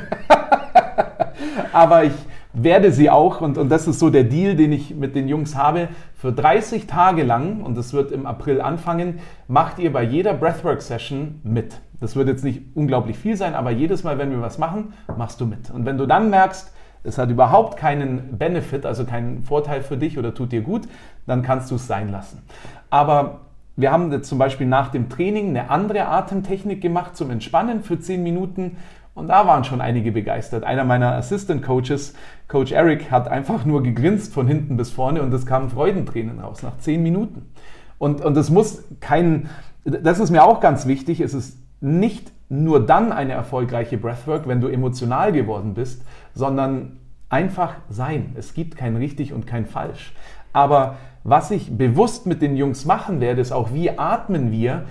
[1.72, 2.14] Aber ich
[2.56, 5.56] werde sie auch, und, und das ist so der Deal, den ich mit den Jungs
[5.56, 10.34] habe, für 30 Tage lang, und das wird im April anfangen, macht ihr bei jeder
[10.34, 11.82] Breathwork-Session mit.
[12.00, 15.40] Das wird jetzt nicht unglaublich viel sein, aber jedes Mal, wenn wir was machen, machst
[15.42, 15.70] du mit.
[15.72, 16.72] Und wenn du dann merkst,
[17.04, 20.88] es hat überhaupt keinen Benefit, also keinen Vorteil für dich oder tut dir gut,
[21.28, 22.42] dann kannst du es sein lassen.
[22.90, 23.42] Aber
[23.76, 28.00] wir haben jetzt zum Beispiel nach dem Training eine andere Atemtechnik gemacht zum Entspannen für
[28.00, 28.78] 10 Minuten
[29.16, 30.64] und da waren schon einige begeistert.
[30.64, 32.14] Einer meiner Assistant Coaches,
[32.48, 36.62] Coach Eric, hat einfach nur gegrinst von hinten bis vorne und es kamen Freudentränen raus
[36.62, 37.50] nach zehn Minuten.
[37.98, 39.50] Und, und das muss kein,
[39.86, 44.60] das ist mir auch ganz wichtig, es ist nicht nur dann eine erfolgreiche Breathwork, wenn
[44.60, 46.04] du emotional geworden bist,
[46.34, 46.98] sondern
[47.30, 48.34] einfach sein.
[48.38, 50.14] Es gibt kein richtig und kein falsch.
[50.52, 54.84] Aber was ich bewusst mit den Jungs machen werde, ist auch, wie atmen wir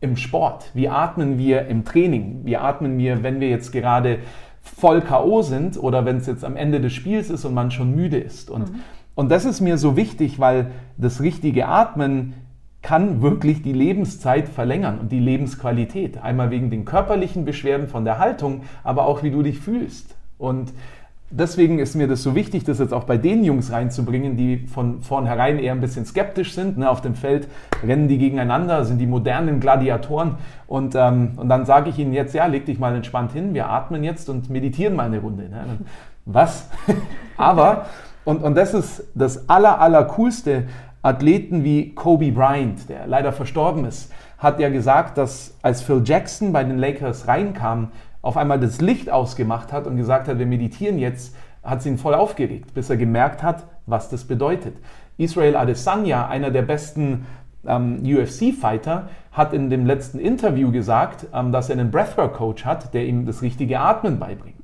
[0.00, 0.70] im Sport?
[0.74, 2.40] Wie atmen wir im Training?
[2.44, 4.18] Wie atmen wir, wenn wir jetzt gerade
[4.62, 5.42] voll K.O.
[5.42, 8.50] sind oder wenn es jetzt am Ende des Spiels ist und man schon müde ist?
[8.50, 8.80] Und, mhm.
[9.14, 12.34] und das ist mir so wichtig, weil das richtige Atmen
[12.82, 16.22] kann wirklich die Lebenszeit verlängern und die Lebensqualität.
[16.22, 20.16] Einmal wegen den körperlichen Beschwerden von der Haltung, aber auch wie du dich fühlst.
[20.38, 20.72] Und
[21.30, 25.00] deswegen ist mir das so wichtig, das jetzt auch bei den Jungs reinzubringen, die von
[25.02, 26.78] vornherein eher ein bisschen skeptisch sind.
[26.78, 27.48] Ne, auf dem Feld
[27.84, 30.36] rennen die gegeneinander, sind die modernen Gladiatoren.
[30.66, 33.68] Und, ähm, und dann sage ich ihnen jetzt, ja, leg dich mal entspannt hin, wir
[33.70, 35.48] atmen jetzt und meditieren mal eine Runde.
[35.48, 35.64] Ne?
[36.26, 36.68] Was?
[37.36, 37.86] Aber,
[38.24, 40.64] und, und das ist das aller, aller coolste,
[41.02, 46.52] Athleten wie Kobe Bryant, der leider verstorben ist, hat ja gesagt, dass als Phil Jackson
[46.52, 47.88] bei den Lakers reinkam,
[48.22, 51.98] auf einmal das Licht ausgemacht hat und gesagt hat, wir meditieren jetzt, hat es ihn
[51.98, 54.76] voll aufgeregt, bis er gemerkt hat, was das bedeutet.
[55.18, 57.26] Israel Adesanya, einer der besten
[57.66, 63.04] ähm, UFC-Fighter, hat in dem letzten Interview gesagt, ähm, dass er einen Breathwork-Coach hat, der
[63.04, 64.56] ihm das richtige Atmen beibringt.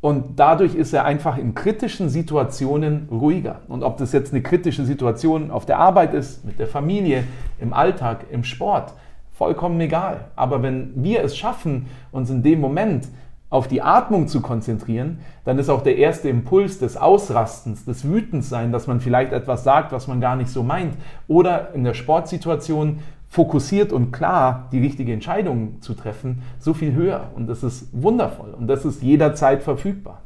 [0.00, 3.60] Und dadurch ist er einfach in kritischen Situationen ruhiger.
[3.68, 7.24] Und ob das jetzt eine kritische Situation auf der Arbeit ist, mit der Familie,
[7.58, 8.92] im Alltag, im Sport,
[9.34, 10.26] vollkommen egal.
[10.36, 13.08] Aber wenn wir es schaffen, uns in dem Moment
[13.50, 18.72] auf die Atmung zu konzentrieren, dann ist auch der erste Impuls des Ausrastens, des Wütendsein,
[18.72, 20.96] dass man vielleicht etwas sagt, was man gar nicht so meint,
[21.28, 27.30] oder in der Sportsituation fokussiert und klar die richtige Entscheidung zu treffen, so viel höher.
[27.34, 30.20] Und das ist wundervoll und das ist jederzeit verfügbar.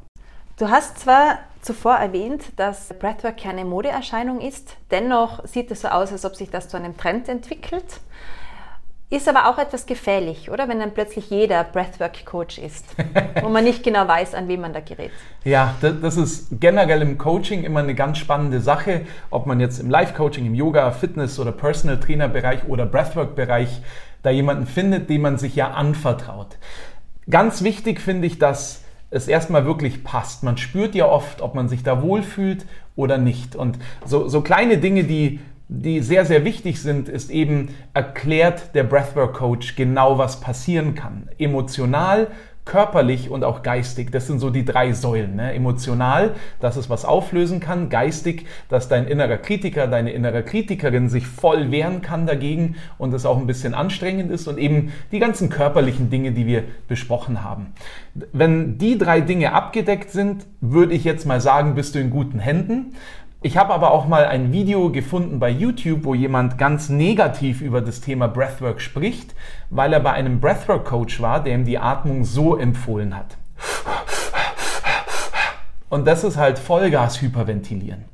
[0.59, 6.13] Du hast zwar zuvor erwähnt, dass Breathwork keine Modeerscheinung ist, dennoch sieht es so aus,
[6.13, 8.01] als ob sich das zu einem Trend entwickelt.
[9.11, 10.69] Ist aber auch etwas gefährlich, oder?
[10.69, 12.85] Wenn dann plötzlich jeder Breathwork-Coach ist,
[13.41, 15.11] wo man nicht genau weiß, an wen man da gerät.
[15.45, 19.89] Ja, das ist generell im Coaching immer eine ganz spannende Sache, ob man jetzt im
[19.89, 23.81] Life-Coaching, im Yoga, Fitness oder Personal-Trainer-Bereich oder Breathwork-Bereich
[24.23, 26.59] da jemanden findet, dem man sich ja anvertraut.
[27.31, 30.43] Ganz wichtig finde ich, dass es erstmal wirklich passt.
[30.43, 33.57] Man spürt ja oft, ob man sich da wohlfühlt oder nicht.
[33.57, 38.85] Und so, so kleine Dinge, die die sehr, sehr wichtig sind, ist eben, erklärt der
[38.85, 41.29] Breathwork Coach genau, was passieren kann.
[41.39, 42.29] Emotional,
[42.69, 44.13] körperlich und auch geistig.
[44.13, 45.37] Das sind so die drei Säulen.
[45.37, 45.55] Ne?
[45.55, 47.89] Emotional, dass es was auflösen kann.
[47.89, 53.27] Geistig, dass dein innerer Kritiker, deine innere Kritikerin sich voll wehren kann dagegen und es
[53.27, 54.47] auch ein bisschen anstrengend ist.
[54.49, 57.73] Und eben die ganzen körperlichen Dinge, die wir besprochen haben.
[58.15, 62.39] Wenn die drei Dinge abgedeckt sind, würde ich jetzt mal sagen, bist du in guten
[62.39, 62.95] Händen.
[63.41, 67.81] Ich habe aber auch mal ein Video gefunden bei YouTube, wo jemand ganz negativ über
[67.81, 69.37] das Thema Breathwork spricht,
[69.71, 73.37] weil er bei einem Breathwork-Coach war, der ihm die Atmung so empfohlen hat.
[75.89, 78.07] Und das ist halt Vollgas hyperventilieren.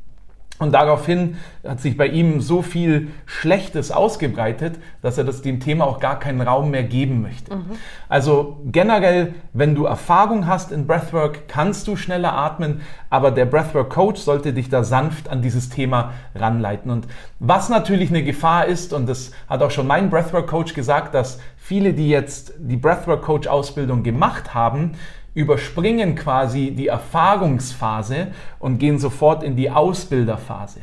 [0.61, 1.37] Und daraufhin
[1.67, 6.21] hat sich bei ihm so viel Schlechtes ausgebreitet, dass er das dem Thema auch gar
[6.21, 7.57] keinen Raum mehr geben möchte.
[7.57, 7.73] Mhm.
[8.09, 13.91] Also generell, wenn du Erfahrung hast in Breathwork, kannst du schneller atmen, aber der Breathwork
[13.91, 16.93] Coach sollte dich da sanft an dieses Thema ranleiten.
[16.93, 17.09] Und
[17.41, 21.41] was natürlich eine Gefahr ist, und das hat auch schon mein Breathwork Coach gesagt, dass
[21.57, 24.93] viele, die jetzt die Breathwork Coach Ausbildung gemacht haben,
[25.35, 28.28] überspringen quasi die Erfahrungsphase
[28.59, 30.80] und gehen sofort in die Ausbilderphase.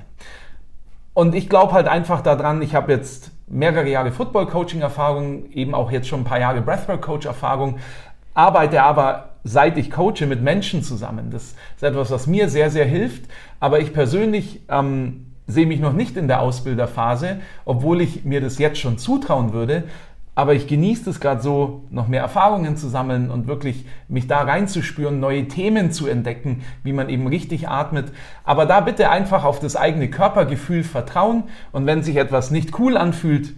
[1.13, 6.07] Und ich glaube halt einfach daran, ich habe jetzt mehrere Jahre Football-Coaching-Erfahrung, eben auch jetzt
[6.07, 7.79] schon ein paar Jahre Breathwork-Coach-Erfahrung,
[8.33, 11.31] arbeite aber seit ich coache mit Menschen zusammen.
[11.31, 13.25] Das ist etwas, was mir sehr, sehr hilft.
[13.59, 18.57] Aber ich persönlich ähm, sehe mich noch nicht in der Ausbilderphase, obwohl ich mir das
[18.57, 19.83] jetzt schon zutrauen würde,
[20.33, 24.41] aber ich genieße es gerade so, noch mehr Erfahrungen zu sammeln und wirklich mich da
[24.41, 28.11] reinzuspüren, neue Themen zu entdecken, wie man eben richtig atmet.
[28.43, 32.95] Aber da bitte einfach auf das eigene Körpergefühl vertrauen und wenn sich etwas nicht cool
[32.95, 33.53] anfühlt,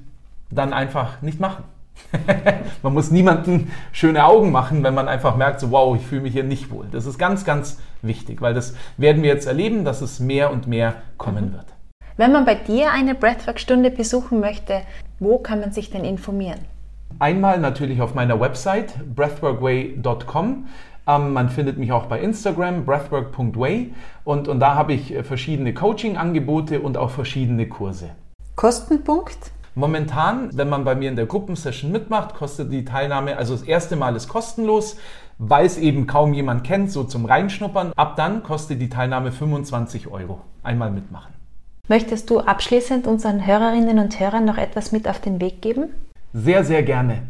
[0.50, 1.64] dann einfach nicht machen.
[2.84, 6.34] man muss niemanden schöne Augen machen, wenn man einfach merkt, so wow, ich fühle mich
[6.34, 6.88] hier nicht wohl.
[6.92, 10.68] Das ist ganz, ganz wichtig, weil das werden wir jetzt erleben, dass es mehr und
[10.68, 11.66] mehr kommen wird.
[12.16, 14.82] Wenn man bei dir eine Breathwork-Stunde besuchen möchte,
[15.24, 16.60] wo kann man sich denn informieren?
[17.20, 20.68] Einmal natürlich auf meiner Website breathworkway.com.
[21.06, 23.94] Ähm, man findet mich auch bei Instagram, breathwork.way
[24.24, 28.12] und, und da habe ich äh, verschiedene Coaching-Angebote und auch verschiedene Kurse.
[28.56, 29.52] Kostenpunkt?
[29.76, 33.96] Momentan, wenn man bei mir in der Gruppensession mitmacht, kostet die Teilnahme, also das erste
[33.96, 34.98] Mal ist kostenlos,
[35.40, 37.92] weil es eben kaum jemand kennt, so zum Reinschnuppern.
[37.96, 40.42] Ab dann kostet die Teilnahme 25 Euro.
[40.62, 41.34] Einmal mitmachen.
[41.90, 45.90] Möchtest du abschließend unseren Hörerinnen und Hörern noch etwas mit auf den Weg geben?
[46.32, 47.24] Sehr, sehr gerne.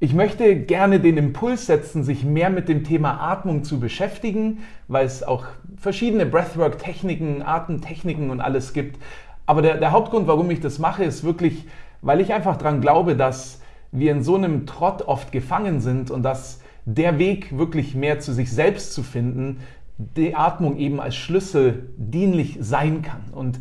[0.00, 5.06] Ich möchte gerne den Impuls setzen, sich mehr mit dem Thema Atmung zu beschäftigen, weil
[5.06, 5.44] es auch
[5.76, 9.00] verschiedene Breathwork-Techniken, Atemtechniken und alles gibt.
[9.46, 11.64] Aber der, der Hauptgrund, warum ich das mache, ist wirklich,
[12.02, 13.60] weil ich einfach daran glaube, dass
[13.92, 18.32] wir in so einem Trott oft gefangen sind und dass der Weg, wirklich mehr zu
[18.32, 19.60] sich selbst zu finden,
[19.98, 23.24] die Atmung eben als Schlüssel dienlich sein kann.
[23.32, 23.60] Und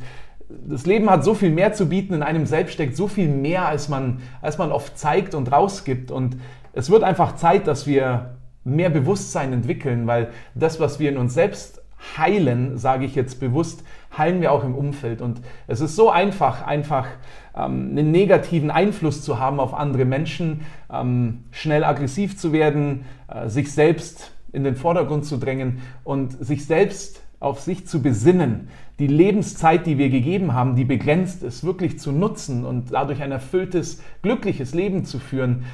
[0.50, 3.68] das Leben hat so viel mehr zu bieten, in einem selbst steckt so viel mehr,
[3.68, 6.12] als man, als man oft zeigt und rausgibt.
[6.12, 6.38] Und
[6.74, 11.34] es wird einfach Zeit, dass wir mehr Bewusstsein entwickeln, weil das, was wir in uns
[11.34, 11.82] selbst
[12.18, 13.84] heilen, sage ich jetzt bewusst,
[14.18, 15.22] heilen wir auch im Umfeld.
[15.22, 17.08] Und es ist so einfach, einfach
[17.56, 20.62] ähm, einen negativen Einfluss zu haben auf andere Menschen,
[20.92, 26.66] ähm, schnell aggressiv zu werden, äh, sich selbst in den Vordergrund zu drängen und sich
[26.66, 32.00] selbst auf sich zu besinnen, die Lebenszeit, die wir gegeben haben, die begrenzt ist, wirklich
[32.00, 35.66] zu nutzen und dadurch ein erfülltes, glückliches Leben zu führen,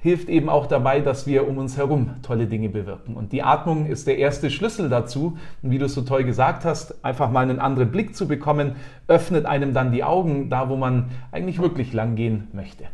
[0.00, 3.16] hilft eben auch dabei, dass wir um uns herum tolle Dinge bewirken.
[3.16, 5.36] Und die Atmung ist der erste Schlüssel dazu.
[5.62, 8.76] Und wie du es so toll gesagt hast, einfach mal einen anderen Blick zu bekommen,
[9.08, 12.84] öffnet einem dann die Augen, da wo man eigentlich wirklich lang gehen möchte.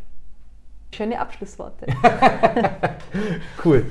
[0.95, 1.85] Schöne Abschlussworte.
[3.65, 3.85] cool.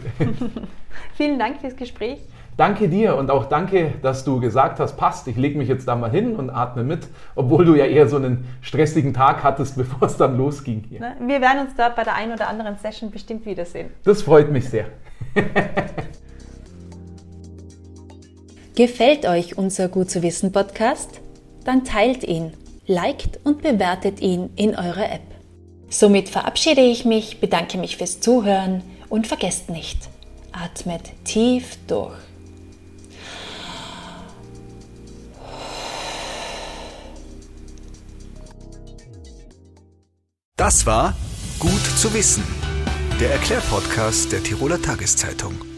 [1.14, 2.20] Vielen Dank fürs Gespräch.
[2.56, 5.96] Danke dir und auch danke, dass du gesagt hast, passt, ich lege mich jetzt da
[5.96, 10.06] mal hin und atme mit, obwohl du ja eher so einen stressigen Tag hattest, bevor
[10.06, 11.00] es dann losging hier.
[11.20, 13.90] Wir werden uns da bei der einen oder anderen Session bestimmt wiedersehen.
[14.04, 14.86] Das freut mich sehr.
[18.76, 21.20] Gefällt euch unser Gut zu wissen Podcast?
[21.64, 22.52] Dann teilt ihn,
[22.86, 25.22] liked und bewertet ihn in eurer App.
[25.88, 30.08] Somit verabschiede ich mich, bedanke mich fürs Zuhören und vergesst nicht,
[30.54, 32.16] atmet tief durch.
[40.56, 41.14] Das war
[41.58, 42.44] Gut zu wissen,
[43.20, 45.73] der Erklärpodcast der Tiroler Tageszeitung.